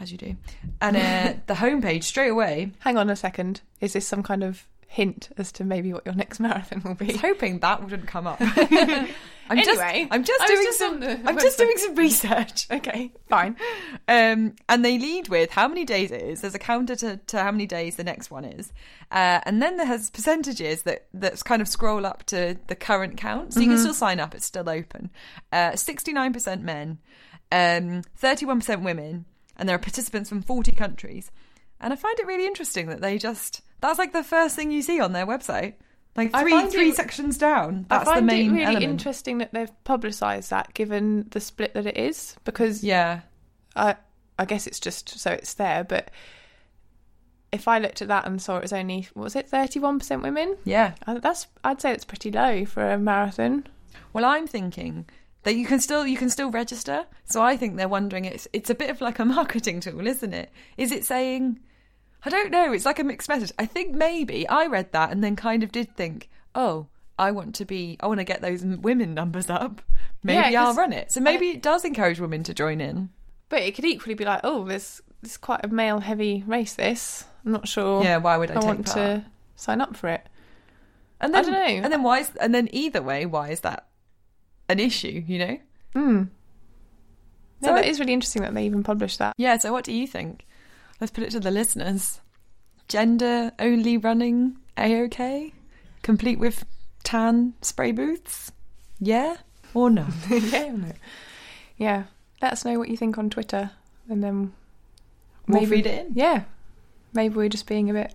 as 0.00 0.12
you 0.12 0.18
do, 0.18 0.36
and 0.80 0.96
uh, 0.96 1.34
the 1.46 1.54
homepage 1.54 2.04
straight 2.04 2.30
away 2.30 2.72
Hang 2.80 2.96
on 2.96 3.10
a 3.10 3.16
second. 3.16 3.60
Is 3.80 3.92
this 3.92 4.06
some 4.06 4.22
kind 4.22 4.42
of 4.42 4.66
hint 4.86 5.28
as 5.36 5.52
to 5.52 5.64
maybe 5.64 5.92
what 5.92 6.04
your 6.06 6.14
next 6.14 6.40
marathon 6.40 6.82
will 6.84 6.94
be? 6.94 7.06
I 7.06 7.12
was 7.12 7.20
hoping 7.20 7.58
that 7.60 7.82
wouldn't 7.82 8.06
come 8.06 8.26
up. 8.26 8.40
I'm 9.50 9.56
just, 9.64 9.80
Anyway, 9.80 10.08
I'm 10.10 10.24
just 10.24 10.46
doing 10.46 10.62
just 10.62 10.78
some. 10.78 11.02
I'm 11.02 11.38
just 11.38 11.56
doing 11.56 11.76
some 11.78 11.94
research. 11.94 12.70
Okay, 12.70 13.12
fine. 13.30 13.56
Um, 14.06 14.54
and 14.68 14.84
they 14.84 14.98
lead 14.98 15.28
with 15.28 15.50
how 15.50 15.66
many 15.68 15.86
days 15.86 16.10
it 16.10 16.20
is. 16.20 16.42
There's 16.42 16.54
a 16.54 16.58
counter 16.58 16.94
to, 16.96 17.16
to 17.28 17.42
how 17.42 17.50
many 17.50 17.66
days 17.66 17.96
the 17.96 18.04
next 18.04 18.30
one 18.30 18.44
is, 18.44 18.72
uh, 19.10 19.40
and 19.44 19.62
then 19.62 19.78
there 19.78 19.86
has 19.86 20.10
percentages 20.10 20.82
that 20.82 21.06
that's 21.14 21.42
kind 21.42 21.62
of 21.62 21.68
scroll 21.68 22.04
up 22.04 22.24
to 22.24 22.58
the 22.66 22.76
current 22.76 23.16
count. 23.16 23.54
So 23.54 23.60
you 23.60 23.68
can 23.68 23.78
still 23.78 23.94
sign 23.94 24.20
up; 24.20 24.34
it's 24.34 24.44
still 24.44 24.68
open. 24.68 25.08
Sixty 25.76 26.12
nine 26.12 26.34
percent 26.34 26.62
men, 26.62 26.98
thirty 27.50 28.44
one 28.44 28.58
percent 28.58 28.82
women, 28.82 29.24
and 29.58 29.68
there 29.68 29.76
are 29.76 29.80
participants 29.80 30.28
from 30.28 30.42
forty 30.42 30.72
countries. 30.72 31.30
And 31.80 31.92
I 31.92 31.96
find 31.96 32.18
it 32.18 32.26
really 32.26 32.46
interesting 32.46 32.86
that 32.88 33.00
they 33.00 33.18
just 33.18 33.60
that's 33.80 33.98
like 33.98 34.12
the 34.12 34.24
first 34.24 34.56
thing 34.56 34.70
you 34.70 34.82
see 34.82 35.00
on 35.00 35.12
their 35.12 35.26
website. 35.26 35.74
Like 36.16 36.30
I 36.34 36.40
three 36.42 36.66
three 36.66 36.88
it- 36.90 36.96
sections 36.96 37.38
down. 37.38 37.86
I 37.90 37.98
That's 37.98 38.10
find 38.10 38.28
the 38.28 38.32
main 38.32 38.50
it 38.50 38.52
really 38.54 38.64
element. 38.64 38.84
interesting 38.84 39.38
that 39.38 39.52
they've 39.52 39.84
publicised 39.84 40.50
that, 40.50 40.74
given 40.74 41.26
the 41.30 41.40
split 41.40 41.74
that 41.74 41.86
it 41.86 41.96
is, 41.96 42.34
because 42.44 42.82
Yeah. 42.82 43.20
I 43.76 43.96
I 44.38 44.44
guess 44.44 44.66
it's 44.66 44.80
just 44.80 45.08
so 45.18 45.32
it's 45.32 45.54
there. 45.54 45.84
But 45.84 46.10
if 47.52 47.66
I 47.68 47.78
looked 47.78 48.02
at 48.02 48.08
that 48.08 48.26
and 48.26 48.42
saw 48.42 48.56
it 48.56 48.62
was 48.62 48.72
only 48.72 49.08
what 49.14 49.24
was 49.24 49.36
it 49.36 49.48
thirty 49.48 49.78
one 49.78 49.98
percent 49.98 50.22
women, 50.22 50.56
Yeah. 50.64 50.94
I- 51.06 51.18
that's 51.18 51.46
I'd 51.64 51.80
say 51.80 51.92
it's 51.92 52.04
pretty 52.04 52.30
low 52.30 52.64
for 52.64 52.90
a 52.90 52.98
marathon. 52.98 53.66
Well, 54.12 54.24
I'm 54.24 54.46
thinking 54.46 55.06
that 55.44 55.54
you 55.54 55.66
can 55.66 55.80
still 55.80 56.06
you 56.06 56.16
can 56.16 56.30
still 56.30 56.50
register. 56.50 57.06
So 57.24 57.42
I 57.42 57.56
think 57.56 57.76
they're 57.76 57.88
wondering 57.88 58.24
it's 58.24 58.48
it's 58.52 58.70
a 58.70 58.74
bit 58.74 58.90
of 58.90 59.00
like 59.00 59.18
a 59.18 59.24
marketing 59.36 59.80
tool, 59.80 60.06
isn't 60.06 60.34
it? 60.34 60.50
Is 60.76 60.92
it 60.92 61.04
saying 61.04 61.60
I 62.24 62.30
don't 62.30 62.50
know, 62.50 62.72
it's 62.72 62.84
like 62.84 62.98
a 62.98 63.04
mixed 63.04 63.28
message. 63.28 63.52
I 63.58 63.66
think 63.66 63.94
maybe 63.94 64.48
I 64.48 64.66
read 64.66 64.92
that 64.92 65.12
and 65.12 65.22
then 65.22 65.36
kind 65.36 65.62
of 65.62 65.70
did 65.70 65.96
think, 65.96 66.28
"Oh, 66.54 66.88
I 67.18 67.30
want 67.30 67.54
to 67.56 67.64
be 67.64 67.96
I 68.00 68.08
want 68.08 68.18
to 68.20 68.24
get 68.24 68.40
those 68.42 68.64
women 68.64 69.14
numbers 69.14 69.48
up. 69.48 69.82
Maybe 70.22 70.52
Yeah, 70.52 70.64
I'll 70.64 70.74
run 70.74 70.92
it." 70.92 71.12
So 71.12 71.20
maybe 71.20 71.50
it 71.50 71.62
does 71.62 71.84
encourage 71.84 72.20
women 72.20 72.42
to 72.44 72.54
join 72.54 72.80
in. 72.80 73.10
But 73.48 73.62
it 73.62 73.74
could 73.74 73.84
equally 73.86 74.14
be 74.14 74.24
like, 74.24 74.40
oh, 74.44 74.64
this 74.64 75.00
this 75.22 75.32
is 75.32 75.36
quite 75.36 75.64
a 75.64 75.68
male 75.68 76.00
heavy 76.00 76.44
race. 76.46 76.74
This 76.74 77.24
I'm 77.44 77.52
not 77.52 77.66
sure. 77.68 78.02
Yeah, 78.02 78.18
why 78.18 78.36
would 78.36 78.50
I, 78.50 78.60
I 78.60 78.64
want 78.64 78.86
part? 78.86 78.96
to 78.96 79.24
sign 79.56 79.80
up 79.80 79.96
for 79.96 80.08
it. 80.08 80.26
And 81.20 81.34
I 81.34 81.42
then, 81.42 81.52
dunno. 81.52 81.82
And 81.84 81.92
then 81.92 82.02
why 82.02 82.20
is 82.20 82.30
and 82.40 82.54
then 82.54 82.68
either 82.72 83.02
way, 83.02 83.26
why 83.26 83.50
is 83.50 83.60
that 83.60 83.87
an 84.68 84.78
issue, 84.80 85.22
you 85.26 85.38
know? 85.38 85.58
Hmm. 85.94 86.22
So 87.62 87.68
No, 87.68 87.72
I- 87.72 87.80
that 87.82 87.88
is 87.88 87.98
really 88.00 88.12
interesting 88.12 88.42
that 88.42 88.54
they 88.54 88.64
even 88.66 88.82
published 88.82 89.18
that. 89.18 89.34
Yeah, 89.38 89.56
so 89.58 89.72
what 89.72 89.84
do 89.84 89.92
you 89.92 90.06
think? 90.06 90.44
Let's 91.00 91.10
put 91.10 91.24
it 91.24 91.30
to 91.30 91.40
the 91.40 91.50
listeners. 91.50 92.20
Gender 92.88 93.52
only 93.58 93.96
running 93.96 94.56
A 94.76 95.02
OK? 95.02 95.52
Complete 96.02 96.38
with 96.38 96.64
tan 97.04 97.54
spray 97.62 97.92
booths? 97.92 98.52
Yeah 99.00 99.36
or 99.74 99.90
no? 99.90 100.06
yeah, 100.30 100.72
no. 100.72 100.92
yeah. 101.76 102.04
Let 102.40 102.52
us 102.52 102.64
know 102.64 102.78
what 102.78 102.88
you 102.88 102.96
think 102.96 103.18
on 103.18 103.30
Twitter, 103.30 103.70
and 104.08 104.22
then 104.22 104.52
We'll 105.48 105.66
feed 105.66 105.86
it 105.86 106.06
in. 106.06 106.12
Yeah, 106.14 106.44
maybe 107.12 107.34
we're 107.34 107.48
just 107.48 107.66
being 107.66 107.90
a 107.90 107.92
bit 107.92 108.14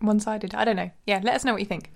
one-sided. 0.00 0.54
I 0.54 0.64
don't 0.64 0.76
know. 0.76 0.90
Yeah, 1.06 1.20
let 1.22 1.34
us 1.34 1.44
know 1.44 1.52
what 1.52 1.60
you 1.60 1.66
think. 1.66 1.90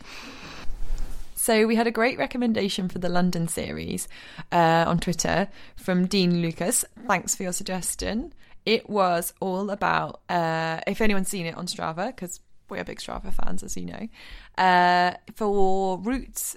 So 1.44 1.66
we 1.66 1.76
had 1.76 1.86
a 1.86 1.90
great 1.90 2.16
recommendation 2.16 2.88
for 2.88 2.98
the 2.98 3.10
London 3.10 3.48
series 3.48 4.08
uh, 4.50 4.86
on 4.86 4.98
Twitter 4.98 5.46
from 5.76 6.06
Dean 6.06 6.40
Lucas. 6.40 6.86
Thanks 7.06 7.34
for 7.34 7.42
your 7.42 7.52
suggestion. 7.52 8.32
It 8.64 8.88
was 8.88 9.34
all 9.40 9.68
about 9.68 10.22
uh, 10.30 10.80
if 10.86 11.02
anyone's 11.02 11.28
seen 11.28 11.44
it 11.44 11.54
on 11.54 11.66
Strava 11.66 12.06
because 12.06 12.40
we're 12.70 12.82
big 12.82 12.98
Strava 12.98 13.30
fans, 13.30 13.62
as 13.62 13.76
you 13.76 13.84
know. 13.84 14.08
Uh, 14.56 15.18
for 15.34 15.98
routes, 15.98 16.56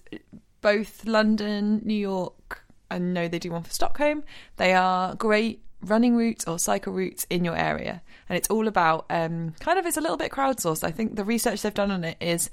both 0.61 1.05
London, 1.05 1.81
New 1.83 1.93
York, 1.93 2.63
I 2.89 2.97
know 2.97 3.27
they 3.27 3.39
do 3.39 3.51
one 3.51 3.63
for 3.63 3.71
Stockholm. 3.71 4.23
They 4.55 4.71
are 4.71 5.15
great 5.15 5.65
running 5.81 6.15
routes 6.15 6.47
or 6.47 6.59
cycle 6.59 6.93
routes 6.93 7.27
in 7.29 7.43
your 7.43 7.57
area, 7.57 8.01
and 8.29 8.37
it's 8.37 8.49
all 8.49 8.69
about 8.69 9.05
um, 9.09 9.53
kind 9.59 9.77
of 9.77 9.85
it's 9.85 9.97
a 9.97 10.01
little 10.01 10.15
bit 10.15 10.31
crowdsourced. 10.31 10.85
I 10.85 10.91
think 10.91 11.17
the 11.17 11.25
research 11.25 11.61
they've 11.61 11.73
done 11.73 11.91
on 11.91 12.05
it 12.05 12.15
is 12.21 12.49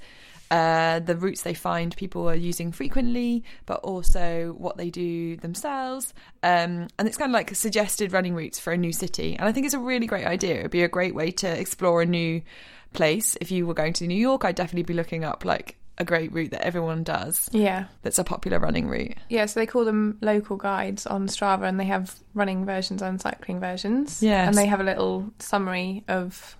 uh, 0.51 0.99
the 0.99 1.15
routes 1.15 1.41
they 1.41 1.53
find 1.53 1.95
people 1.97 2.29
are 2.29 2.35
using 2.35 2.71
frequently, 2.71 3.43
but 3.65 3.79
also 3.81 4.55
what 4.57 4.77
they 4.77 4.89
do 4.89 5.37
themselves. 5.37 6.13
Um, 6.43 6.87
and 6.99 7.07
it's 7.07 7.17
kind 7.17 7.31
of 7.31 7.33
like 7.33 7.53
suggested 7.55 8.13
running 8.13 8.35
routes 8.35 8.59
for 8.59 8.71
a 8.73 8.77
new 8.77 8.91
city. 8.93 9.35
And 9.37 9.47
I 9.47 9.51
think 9.51 9.65
it's 9.65 9.75
a 9.75 9.79
really 9.79 10.07
great 10.07 10.25
idea. 10.25 10.59
It'd 10.59 10.71
be 10.71 10.83
a 10.83 10.87
great 10.87 11.15
way 11.15 11.31
to 11.31 11.47
explore 11.47 12.01
a 12.01 12.05
new 12.05 12.41
place. 12.93 13.35
If 13.41 13.51
you 13.51 13.65
were 13.67 13.73
going 13.73 13.93
to 13.93 14.07
New 14.07 14.15
York, 14.17 14.45
I'd 14.45 14.55
definitely 14.55 14.83
be 14.83 14.93
looking 14.93 15.23
up 15.23 15.43
like 15.45 15.77
a 15.97 16.03
great 16.05 16.31
route 16.33 16.51
that 16.51 16.61
everyone 16.61 17.03
does 17.05 17.49
Yeah, 17.53 17.85
that's 18.01 18.19
a 18.19 18.23
popular 18.25 18.59
running 18.59 18.87
route. 18.89 19.15
yeah. 19.29 19.45
So 19.45 19.59
they 19.61 19.65
call 19.65 19.85
them 19.85 20.17
local 20.21 20.57
guides 20.57 21.07
on 21.07 21.27
Strava, 21.27 21.63
and 21.69 21.79
they 21.79 21.85
have 21.85 22.15
running 22.33 22.65
versions 22.65 23.01
and 23.01 23.19
cycling 23.21 23.61
versions. 23.61 24.21
Yes. 24.21 24.47
and 24.49 24.57
they 24.57 24.65
have 24.65 24.81
a 24.81 24.83
little 24.83 25.31
summary 25.39 26.03
of. 26.07 26.57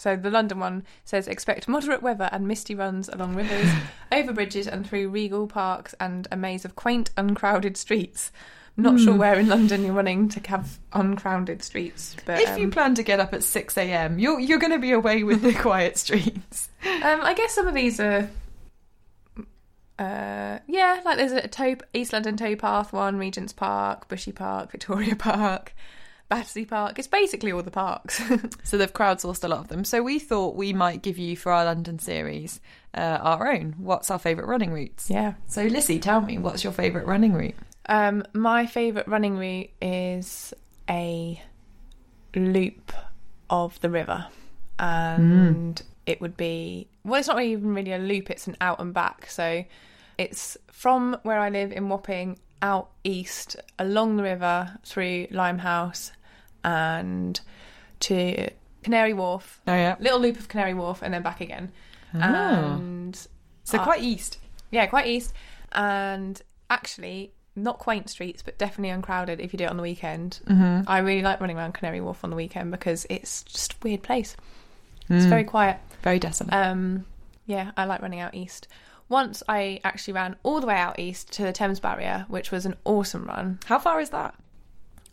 So 0.00 0.16
the 0.16 0.30
London 0.30 0.58
one 0.60 0.84
says 1.04 1.28
expect 1.28 1.68
moderate 1.68 2.02
weather 2.02 2.30
and 2.32 2.48
misty 2.48 2.74
runs 2.74 3.10
along 3.10 3.34
rivers, 3.34 3.68
over 4.12 4.32
bridges, 4.32 4.66
and 4.66 4.88
through 4.88 5.10
regal 5.10 5.46
parks 5.46 5.94
and 6.00 6.26
a 6.32 6.36
maze 6.36 6.64
of 6.64 6.74
quaint, 6.74 7.10
uncrowded 7.18 7.76
streets. 7.76 8.32
Not 8.78 8.92
Hmm. 8.94 9.04
sure 9.04 9.16
where 9.16 9.38
in 9.38 9.48
London 9.48 9.84
you're 9.84 9.92
running 9.92 10.30
to 10.30 10.40
have 10.48 10.78
uncrowded 10.94 11.62
streets, 11.62 12.16
but 12.24 12.40
if 12.40 12.56
you 12.56 12.64
um, 12.64 12.70
plan 12.70 12.94
to 12.94 13.02
get 13.02 13.20
up 13.20 13.34
at 13.34 13.44
6 13.44 13.76
a.m., 13.76 14.18
you're, 14.18 14.40
you're 14.40 14.58
going 14.58 14.72
to 14.72 14.78
be 14.78 14.92
away 14.92 15.22
with 15.22 15.42
the 15.42 15.52
quiet 15.66 15.98
streets. 15.98 16.70
Um, 16.86 17.20
I 17.20 17.34
guess 17.34 17.52
some 17.52 17.66
of 17.66 17.74
these 17.74 18.00
are, 18.00 18.30
uh, 19.98 20.58
yeah, 20.66 21.00
like 21.04 21.18
there's 21.18 21.32
a 21.32 21.46
tow, 21.46 21.76
East 21.92 22.14
London 22.14 22.36
towpath 22.36 22.90
one, 22.92 23.18
Regent's 23.18 23.52
Park, 23.52 24.08
Bushy 24.08 24.32
Park, 24.32 24.70
Victoria 24.70 25.14
Park, 25.18 25.74
Battersea 26.30 26.64
Park. 26.64 26.98
It's 26.98 27.08
basically 27.08 27.52
all 27.52 27.62
the 27.62 27.70
parks. 27.70 28.22
So 28.62 28.78
they've 28.78 28.92
crowdsourced 28.92 29.42
a 29.42 29.48
lot 29.48 29.58
of 29.58 29.68
them. 29.68 29.84
So 29.84 30.00
we 30.00 30.20
thought 30.20 30.54
we 30.54 30.72
might 30.72 31.02
give 31.02 31.18
you 31.18 31.36
for 31.36 31.50
our 31.50 31.64
London 31.64 31.98
series 31.98 32.60
uh, 32.94 33.18
our 33.20 33.52
own. 33.52 33.74
What's 33.78 34.10
our 34.12 34.18
favourite 34.18 34.46
running 34.46 34.72
routes? 34.72 35.10
yeah. 35.10 35.34
So 35.48 35.64
Lissy, 35.64 35.98
tell 35.98 36.20
me, 36.20 36.38
what's 36.38 36.62
your 36.62 36.72
favourite 36.72 37.06
running 37.06 37.32
route? 37.34 37.56
Um, 37.86 38.22
my 38.32 38.66
favourite 38.66 39.08
running 39.08 39.36
route 39.36 39.70
is 39.82 40.54
a 40.88 41.42
loop 42.36 42.92
of 43.48 43.80
the 43.80 43.90
river, 43.90 44.26
and 44.78 45.82
it 46.06 46.20
would 46.20 46.36
be 46.36 46.88
well, 47.04 47.18
it's 47.18 47.28
not 47.28 47.42
even 47.42 47.74
really 47.74 47.92
a 47.92 47.98
loop; 47.98 48.30
it's 48.30 48.46
an 48.46 48.56
out 48.60 48.78
and 48.80 48.94
back. 48.94 49.26
So 49.28 49.64
it's 50.16 50.56
from 50.70 51.16
where 51.24 51.40
I 51.40 51.48
live 51.50 51.72
in 51.72 51.88
Wapping 51.88 52.38
out 52.62 52.90
east 53.02 53.56
along 53.78 54.16
the 54.16 54.22
river 54.22 54.78
through 54.84 55.26
Limehouse 55.30 56.12
and 56.64 57.40
to 58.00 58.48
Canary 58.82 59.12
Wharf. 59.12 59.60
Oh 59.66 59.74
yeah. 59.74 59.96
Little 60.00 60.20
loop 60.20 60.38
of 60.38 60.48
Canary 60.48 60.74
Wharf 60.74 61.02
and 61.02 61.12
then 61.12 61.22
back 61.22 61.40
again. 61.40 61.70
And 62.12 63.16
So 63.64 63.78
uh, 63.78 63.84
quite 63.84 64.02
east. 64.02 64.38
yeah, 64.70 64.86
quite 64.86 65.06
east. 65.06 65.32
And 65.72 66.40
actually, 66.68 67.32
not 67.56 67.78
quaint 67.78 68.08
streets, 68.10 68.42
but 68.42 68.58
definitely 68.58 68.90
uncrowded 68.90 69.40
if 69.40 69.52
you 69.52 69.58
do 69.58 69.64
it 69.64 69.70
on 69.70 69.76
the 69.76 69.82
weekend. 69.82 70.40
Mm-hmm. 70.46 70.88
I 70.88 70.98
really 70.98 71.22
like 71.22 71.40
running 71.40 71.56
around 71.56 71.72
Canary 71.74 72.00
Wharf 72.00 72.24
on 72.24 72.30
the 72.30 72.36
weekend 72.36 72.70
because 72.70 73.06
it's 73.10 73.42
just 73.44 73.74
a 73.74 73.76
weird 73.82 74.02
place. 74.02 74.36
It's 75.12 75.24
very 75.26 75.42
quiet. 75.42 75.78
Very 76.02 76.20
desolate. 76.20 76.54
Um, 76.54 77.04
yeah, 77.44 77.72
I 77.76 77.84
like 77.84 78.00
running 78.00 78.20
out 78.20 78.32
east. 78.34 78.68
Once 79.08 79.42
I 79.48 79.80
actually 79.82 80.14
ran 80.14 80.36
all 80.44 80.60
the 80.60 80.68
way 80.68 80.76
out 80.76 81.00
east 81.00 81.32
to 81.32 81.42
the 81.42 81.52
Thames 81.52 81.80
Barrier, 81.80 82.26
which 82.28 82.52
was 82.52 82.64
an 82.64 82.76
awesome 82.84 83.24
run, 83.24 83.58
How 83.66 83.80
far 83.80 84.00
is 84.00 84.10
that? 84.10 84.36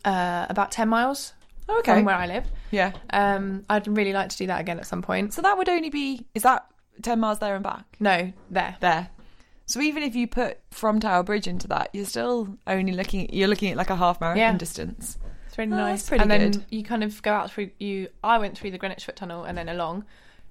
uh, 0.06 0.46
about 0.50 0.72
10 0.72 0.88
miles 0.88 1.34
Okay. 1.70 1.94
from 1.96 2.06
where 2.06 2.16
I 2.16 2.28
live. 2.28 2.46
Yeah. 2.72 2.92
Um, 3.12 3.64
I'd 3.70 3.88
really 3.88 4.14
like 4.14 4.30
to 4.30 4.38
do 4.38 4.48
that 4.48 4.62
again 4.62 4.80
at 4.80 4.86
some 4.86 5.02
point. 5.02 5.34
So 5.34 5.42
that 5.42 5.58
would 5.58 5.70
only 5.70 5.90
be 5.90 6.26
is 6.36 6.44
that 6.44 6.66
ten 7.02 7.20
miles 7.20 7.40
there 7.40 7.56
and 7.56 7.64
back? 7.64 7.86
No, 8.00 8.32
there. 8.50 8.78
There. 8.80 9.10
So 9.66 9.82
even 9.82 10.02
if 10.04 10.16
you 10.16 10.28
put 10.28 10.60
from 10.72 11.00
Tower 11.02 11.24
Bridge 11.24 11.46
into 11.48 11.68
that, 11.68 11.90
you're 11.94 12.06
still 12.06 12.58
only 12.68 12.94
looking 12.94 13.34
you're 13.34 13.50
looking 13.50 13.70
at 13.72 13.78
like 13.78 13.90
a 13.90 13.96
half 13.96 14.22
marathon 14.22 14.40
Yeah. 14.40 14.58
distance. 14.58 15.18
It's 15.48 15.58
really 15.58 15.74
Oh, 15.74 15.78
nice. 15.78 16.08
pretty 16.08 16.22
and 16.22 16.32
then 16.32 16.66
you 16.70 16.84
kind 16.84 17.04
of 17.04 17.22
go 17.22 17.34
out 17.34 17.52
through 17.52 17.72
you. 17.80 18.08
I 18.24 18.38
went 18.38 18.58
through 18.58 18.72
the 18.72 18.78
Greenwich 18.78 19.06
Foot 19.06 19.16
Tunnel 19.18 19.44
and 19.44 19.58
then 19.58 19.68
along, 19.70 20.06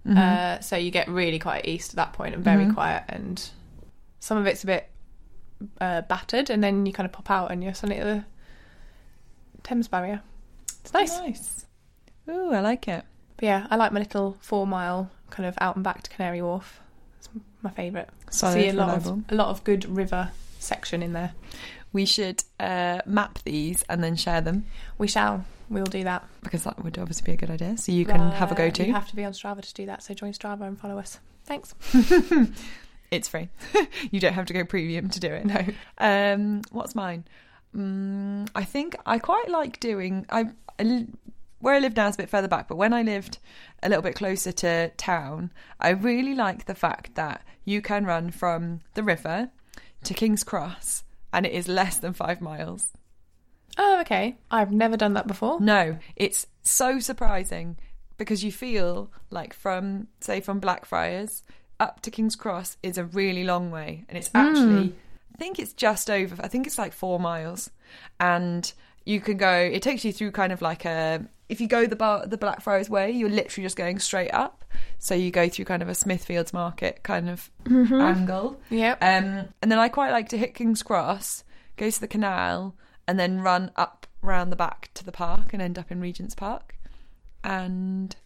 Mm-hmm. 0.06 0.18
uh, 0.18 0.60
so 0.60 0.76
you 0.76 0.90
get 0.90 1.08
really 1.08 1.38
quite 1.38 1.66
east 1.66 1.90
at 1.90 1.96
that 1.96 2.12
point 2.12 2.34
and 2.34 2.44
very 2.44 2.70
quiet. 2.72 3.04
And 3.08 3.42
some 4.20 4.38
of 4.38 4.46
it's 4.46 4.62
a 4.62 4.66
bit 4.66 4.88
uh, 5.80 6.02
battered, 6.02 6.48
and 6.50 6.62
then 6.62 6.84
you 6.86 6.92
kind 6.92 7.06
of 7.06 7.12
pop 7.12 7.30
out 7.30 7.50
and 7.50 7.64
you're 7.64 7.74
suddenly 7.74 8.00
at 8.00 8.04
the 8.04 8.24
Thames 9.62 9.88
Barrier. 9.88 10.22
It's 10.86 10.92
nice. 10.94 11.18
Nice. 11.18 11.66
Ooh, 12.28 12.52
I 12.52 12.60
like 12.60 12.86
it. 12.88 13.04
But 13.36 13.44
yeah, 13.44 13.66
I 13.70 13.76
like 13.76 13.92
my 13.92 14.00
little 14.00 14.36
four 14.40 14.66
mile 14.66 15.10
kind 15.30 15.46
of 15.48 15.54
out 15.60 15.74
and 15.74 15.84
back 15.84 16.02
to 16.02 16.10
Canary 16.10 16.40
Wharf. 16.42 16.80
It's 17.18 17.28
my 17.62 17.70
favourite. 17.70 18.08
Solid, 18.30 18.54
See 18.54 18.68
a 18.68 18.72
lot 18.72 18.86
reliable. 18.86 19.12
of 19.12 19.32
a 19.32 19.34
lot 19.34 19.48
of 19.48 19.64
good 19.64 19.84
river 19.84 20.30
section 20.58 21.02
in 21.02 21.12
there. 21.12 21.32
We 21.92 22.04
should 22.04 22.42
uh, 22.60 23.00
map 23.06 23.38
these 23.44 23.82
and 23.88 24.02
then 24.02 24.16
share 24.16 24.40
them 24.40 24.66
We 24.98 25.06
shall. 25.08 25.44
We'll 25.68 25.84
do 25.84 26.04
that. 26.04 26.24
because 26.44 26.62
that 26.64 26.82
would 26.84 26.96
obviously 26.98 27.24
be 27.26 27.32
a 27.32 27.36
good 27.36 27.50
idea. 27.50 27.76
So 27.76 27.90
you 27.90 28.04
can 28.04 28.20
have 28.32 28.50
a 28.50 28.54
Uh, 28.54 28.58
go 28.58 28.70
to. 28.70 28.86
You 28.86 28.92
have 28.92 29.08
to 29.08 29.16
be 29.16 29.24
on 29.24 29.32
Strava 29.32 29.62
to 29.62 29.74
do 29.74 29.86
that, 29.86 30.02
so 30.02 30.14
join 30.14 30.32
Strava 30.32 30.62
and 30.62 30.78
follow 30.78 30.98
us. 30.98 31.18
Thanks. 31.44 31.74
It's 33.08 33.28
free. 33.28 33.48
you 34.10 34.18
don't 34.18 34.32
have 34.32 34.46
to 34.46 34.52
go 34.52 34.64
premium 34.64 35.08
to 35.10 35.20
do 35.20 35.28
it. 35.28 35.46
No. 35.46 35.64
Um, 35.98 36.62
what's 36.72 36.96
mine? 36.96 37.24
Mm, 37.74 38.48
I 38.54 38.64
think 38.64 38.96
I 39.04 39.18
quite 39.18 39.48
like 39.48 39.80
doing. 39.80 40.26
I, 40.30 40.46
I 40.78 41.06
where 41.60 41.74
I 41.74 41.78
live 41.78 41.96
now 41.96 42.08
is 42.08 42.14
a 42.16 42.18
bit 42.18 42.30
further 42.30 42.48
back, 42.48 42.68
but 42.68 42.76
when 42.76 42.92
I 42.92 43.02
lived 43.02 43.38
a 43.82 43.88
little 43.88 44.02
bit 44.02 44.14
closer 44.14 44.52
to 44.52 44.90
town, 44.96 45.52
I 45.80 45.90
really 45.90 46.34
like 46.34 46.66
the 46.66 46.74
fact 46.74 47.14
that 47.14 47.42
you 47.64 47.80
can 47.82 48.04
run 48.04 48.30
from 48.30 48.80
the 48.94 49.02
river 49.02 49.50
to 50.04 50.14
King's 50.14 50.44
Cross, 50.44 51.04
and 51.32 51.46
it 51.46 51.52
is 51.52 51.66
less 51.66 51.98
than 51.98 52.12
five 52.12 52.40
miles. 52.40 52.92
Oh, 53.78 54.00
okay. 54.00 54.36
I've 54.50 54.72
never 54.72 54.96
done 54.96 55.14
that 55.14 55.26
before. 55.26 55.60
No, 55.60 55.98
it's 56.14 56.46
so 56.62 56.98
surprising 56.98 57.76
because 58.16 58.42
you 58.42 58.52
feel 58.52 59.10
like 59.30 59.52
from 59.52 60.08
say 60.20 60.40
from 60.40 60.60
Blackfriars 60.60 61.42
up 61.78 62.00
to 62.02 62.10
King's 62.10 62.36
Cross 62.36 62.78
is 62.82 62.96
a 62.96 63.04
really 63.04 63.44
long 63.44 63.70
way, 63.70 64.04
and 64.08 64.16
it's 64.16 64.30
actually 64.34 64.94
I 65.36 65.38
think 65.38 65.58
it's 65.58 65.72
just 65.74 66.08
over. 66.08 66.34
I 66.40 66.48
think 66.48 66.66
it's 66.66 66.78
like 66.78 66.92
four 66.92 67.20
miles, 67.20 67.70
and 68.18 68.72
you 69.04 69.20
can 69.20 69.36
go. 69.36 69.52
It 69.52 69.82
takes 69.82 70.04
you 70.04 70.12
through 70.12 70.30
kind 70.32 70.52
of 70.52 70.62
like 70.62 70.84
a. 70.84 71.26
If 71.48 71.60
you 71.60 71.68
go 71.68 71.86
the 71.86 71.94
bar, 71.94 72.26
the 72.26 72.38
Blackfriars 72.38 72.88
way, 72.90 73.10
you're 73.12 73.28
literally 73.28 73.64
just 73.66 73.76
going 73.76 73.98
straight 73.98 74.30
up. 74.32 74.64
So 74.98 75.14
you 75.14 75.30
go 75.30 75.48
through 75.48 75.66
kind 75.66 75.82
of 75.82 75.88
a 75.88 75.92
Smithfields 75.92 76.52
Market 76.52 77.02
kind 77.02 77.28
of 77.28 77.50
angle. 77.70 78.58
Yeah. 78.70 78.92
Um, 79.00 79.48
and 79.62 79.70
then 79.70 79.78
I 79.78 79.88
quite 79.88 80.10
like 80.10 80.28
to 80.30 80.38
hit 80.38 80.54
King's 80.54 80.82
Cross 80.82 81.44
go 81.76 81.90
to 81.90 82.00
the 82.00 82.08
canal, 82.08 82.74
and 83.06 83.18
then 83.20 83.40
run 83.42 83.70
up 83.76 84.06
round 84.22 84.50
the 84.50 84.56
back 84.56 84.90
to 84.94 85.04
the 85.04 85.12
park 85.12 85.52
and 85.52 85.60
end 85.62 85.78
up 85.78 85.90
in 85.92 86.00
Regent's 86.00 86.34
Park. 86.34 86.74
And 87.44 88.16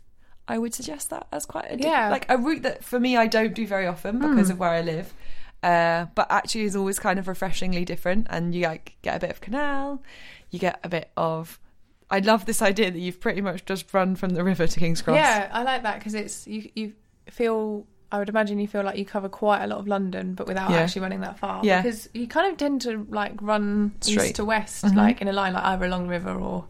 I 0.48 0.58
would 0.58 0.74
suggest 0.74 1.10
that 1.10 1.26
as 1.32 1.46
quite 1.46 1.66
a 1.70 1.76
Yeah. 1.78 2.08
like 2.10 2.26
a 2.28 2.38
route 2.38 2.62
that 2.62 2.84
for 2.84 2.98
me 2.98 3.16
I 3.16 3.26
don't 3.26 3.54
do 3.54 3.66
very 3.66 3.86
often 3.86 4.18
because 4.20 4.48
of 4.50 4.58
where 4.58 4.70
I 4.70 4.80
live. 4.80 5.12
Uh, 5.62 6.06
but 6.14 6.26
actually 6.30 6.62
is 6.62 6.74
always 6.74 6.98
kind 6.98 7.18
of 7.18 7.28
refreshingly 7.28 7.84
different 7.84 8.26
and 8.30 8.54
you 8.54 8.64
like 8.64 8.96
get 9.02 9.16
a 9.16 9.20
bit 9.20 9.30
of 9.30 9.40
canal, 9.42 10.02
you 10.50 10.58
get 10.58 10.80
a 10.82 10.88
bit 10.88 11.10
of 11.16 11.58
I 12.10 12.18
love 12.20 12.44
this 12.46 12.60
idea 12.62 12.90
that 12.90 12.98
you've 12.98 13.20
pretty 13.20 13.40
much 13.40 13.64
just 13.66 13.92
run 13.94 14.16
from 14.16 14.30
the 14.30 14.42
river 14.42 14.66
to 14.66 14.80
King's 14.80 15.00
Cross. 15.02 15.16
Yeah, 15.16 15.48
I 15.52 15.62
like 15.62 15.82
that 15.84 15.98
because 15.98 16.14
it's 16.14 16.46
you. 16.46 16.68
You 16.74 16.92
feel. 17.30 17.86
I 18.12 18.18
would 18.18 18.28
imagine 18.28 18.58
you 18.58 18.66
feel 18.66 18.82
like 18.82 18.98
you 18.98 19.04
cover 19.04 19.28
quite 19.28 19.62
a 19.62 19.68
lot 19.68 19.78
of 19.78 19.86
London, 19.86 20.34
but 20.34 20.48
without 20.48 20.68
Yeah. 20.70 20.78
actually 20.78 21.02
running 21.02 21.20
that 21.20 21.38
far. 21.38 21.60
Yeah. 21.64 21.80
because 21.80 22.08
you 22.12 22.26
kind 22.26 22.50
of 22.50 22.58
tend 22.58 22.80
to 22.80 23.06
like 23.08 23.40
run 23.40 23.92
Straight. 24.00 24.16
Mm-hmm. 24.16 24.26
east 24.26 24.34
to 24.36 24.44
west, 24.44 24.84
like 24.96 25.20
in 25.20 25.28
a 25.28 25.32
line, 25.32 25.52
like 25.52 25.62
either 25.62 25.84
along 25.84 26.04
the 26.04 26.08
river 26.08 26.32
or 26.34 26.64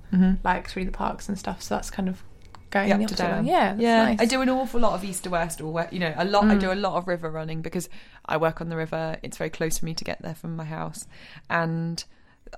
like 0.44 0.68
through 0.68 0.84
the 0.84 0.90
parks 0.92 1.28
and 1.30 1.38
stuff. 1.38 1.62
So 1.62 1.76
that's 1.76 1.90
kind 1.90 2.10
of 2.10 2.22
going 2.70 2.88
Yeah, 2.88 2.96
the 2.96 3.04
up 3.04 3.10
to 3.10 3.24
opposite. 3.24 3.46
Yeah, 3.46 3.68
that's 3.70 3.80
yeah. 3.80 4.04
nice. 4.04 4.18
Mm. 4.18 4.22
I 4.22 4.24
do 4.26 4.40
an 4.42 4.48
awful 4.48 4.80
lot 4.80 4.94
of 4.94 5.04
east 5.04 5.24
to 5.24 5.30
west, 5.30 5.60
or 5.60 5.88
you 5.90 5.98
know, 5.98 6.14
a 6.16 6.24
lot. 6.24 6.44
I 6.44 6.56
do 6.56 6.72
a 6.72 6.74
lot 6.74 6.94
of 6.96 7.08
river 7.08 7.30
running 7.30 7.62
because 7.62 7.88
I 8.26 8.36
work 8.36 8.60
on 8.60 8.68
the 8.68 8.76
river. 8.76 9.16
It's 9.22 9.36
very 9.36 9.50
close 9.50 9.78
for 9.78 9.84
me 9.84 9.94
to 9.94 10.04
get 10.04 10.22
there 10.22 10.34
from 10.34 10.56
my 10.56 10.64
house, 10.64 11.06
and 11.48 12.02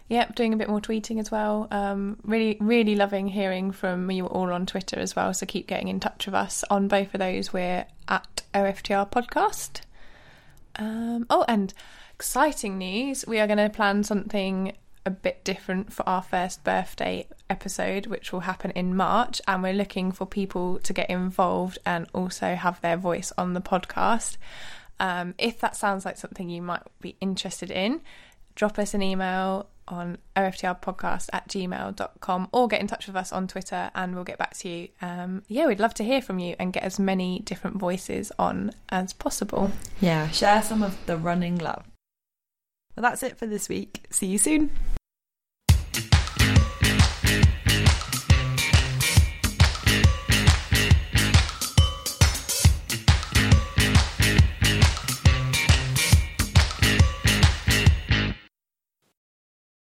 Yep, 0.09 0.35
doing 0.35 0.53
a 0.53 0.57
bit 0.57 0.69
more 0.69 0.79
tweeting 0.79 1.19
as 1.19 1.29
well. 1.29 1.67
Um, 1.69 2.17
really, 2.23 2.57
really 2.61 2.95
loving 2.95 3.27
hearing 3.27 3.71
from 3.71 4.09
you 4.09 4.25
all 4.25 4.53
on 4.53 4.65
Twitter 4.65 4.97
as 4.97 5.15
well. 5.15 5.33
So 5.33 5.45
keep 5.45 5.67
getting 5.67 5.89
in 5.89 5.99
touch 5.99 6.25
with 6.25 6.35
us 6.35 6.63
on 6.69 6.87
both 6.87 7.13
of 7.13 7.19
those. 7.19 7.51
We're 7.51 7.85
at 8.07 8.43
OFTR 8.53 9.11
Podcast. 9.11 9.81
Um, 10.77 11.25
oh, 11.29 11.43
and 11.47 11.73
exciting 12.15 12.77
news! 12.77 13.25
We 13.27 13.39
are 13.39 13.47
going 13.47 13.57
to 13.57 13.69
plan 13.69 14.03
something 14.03 14.73
a 15.05 15.09
bit 15.09 15.43
different 15.43 15.91
for 15.91 16.07
our 16.07 16.21
first 16.21 16.63
birthday 16.63 17.27
episode, 17.49 18.07
which 18.07 18.31
will 18.31 18.41
happen 18.41 18.71
in 18.71 18.95
March. 18.95 19.41
And 19.45 19.61
we're 19.61 19.73
looking 19.73 20.13
for 20.13 20.25
people 20.25 20.79
to 20.79 20.93
get 20.93 21.09
involved 21.09 21.79
and 21.85 22.07
also 22.13 22.55
have 22.55 22.79
their 22.79 22.97
voice 22.97 23.33
on 23.37 23.53
the 23.53 23.61
podcast. 23.61 24.37
Um, 25.01 25.35
if 25.37 25.59
that 25.59 25.75
sounds 25.75 26.05
like 26.05 26.17
something 26.17 26.49
you 26.49 26.61
might 26.61 26.83
be 27.01 27.17
interested 27.19 27.71
in, 27.71 28.01
drop 28.55 28.79
us 28.79 28.93
an 28.93 29.01
email 29.01 29.67
on 29.87 30.17
oftrpodcast 30.35 31.29
at 31.33 31.47
gmail.com 31.47 32.49
or 32.51 32.67
get 32.67 32.81
in 32.81 32.87
touch 32.87 33.07
with 33.07 33.15
us 33.15 33.31
on 33.31 33.47
Twitter 33.47 33.89
and 33.95 34.15
we'll 34.15 34.23
get 34.23 34.37
back 34.37 34.55
to 34.57 34.69
you. 34.69 34.87
Um, 35.01 35.43
yeah, 35.47 35.67
we'd 35.67 35.79
love 35.79 35.93
to 35.95 36.03
hear 36.03 36.21
from 36.21 36.39
you 36.39 36.55
and 36.59 36.73
get 36.73 36.83
as 36.83 36.99
many 36.99 37.39
different 37.39 37.77
voices 37.77 38.31
on 38.37 38.71
as 38.89 39.13
possible. 39.13 39.71
Yeah, 40.01 40.29
share 40.29 40.61
some 40.61 40.83
of 40.83 40.97
the 41.05 41.17
running 41.17 41.57
love. 41.57 41.85
Well, 42.95 43.03
that's 43.03 43.23
it 43.23 43.37
for 43.37 43.45
this 43.45 43.69
week. 43.69 44.05
See 44.09 44.27
you 44.27 44.37
soon. 44.37 44.71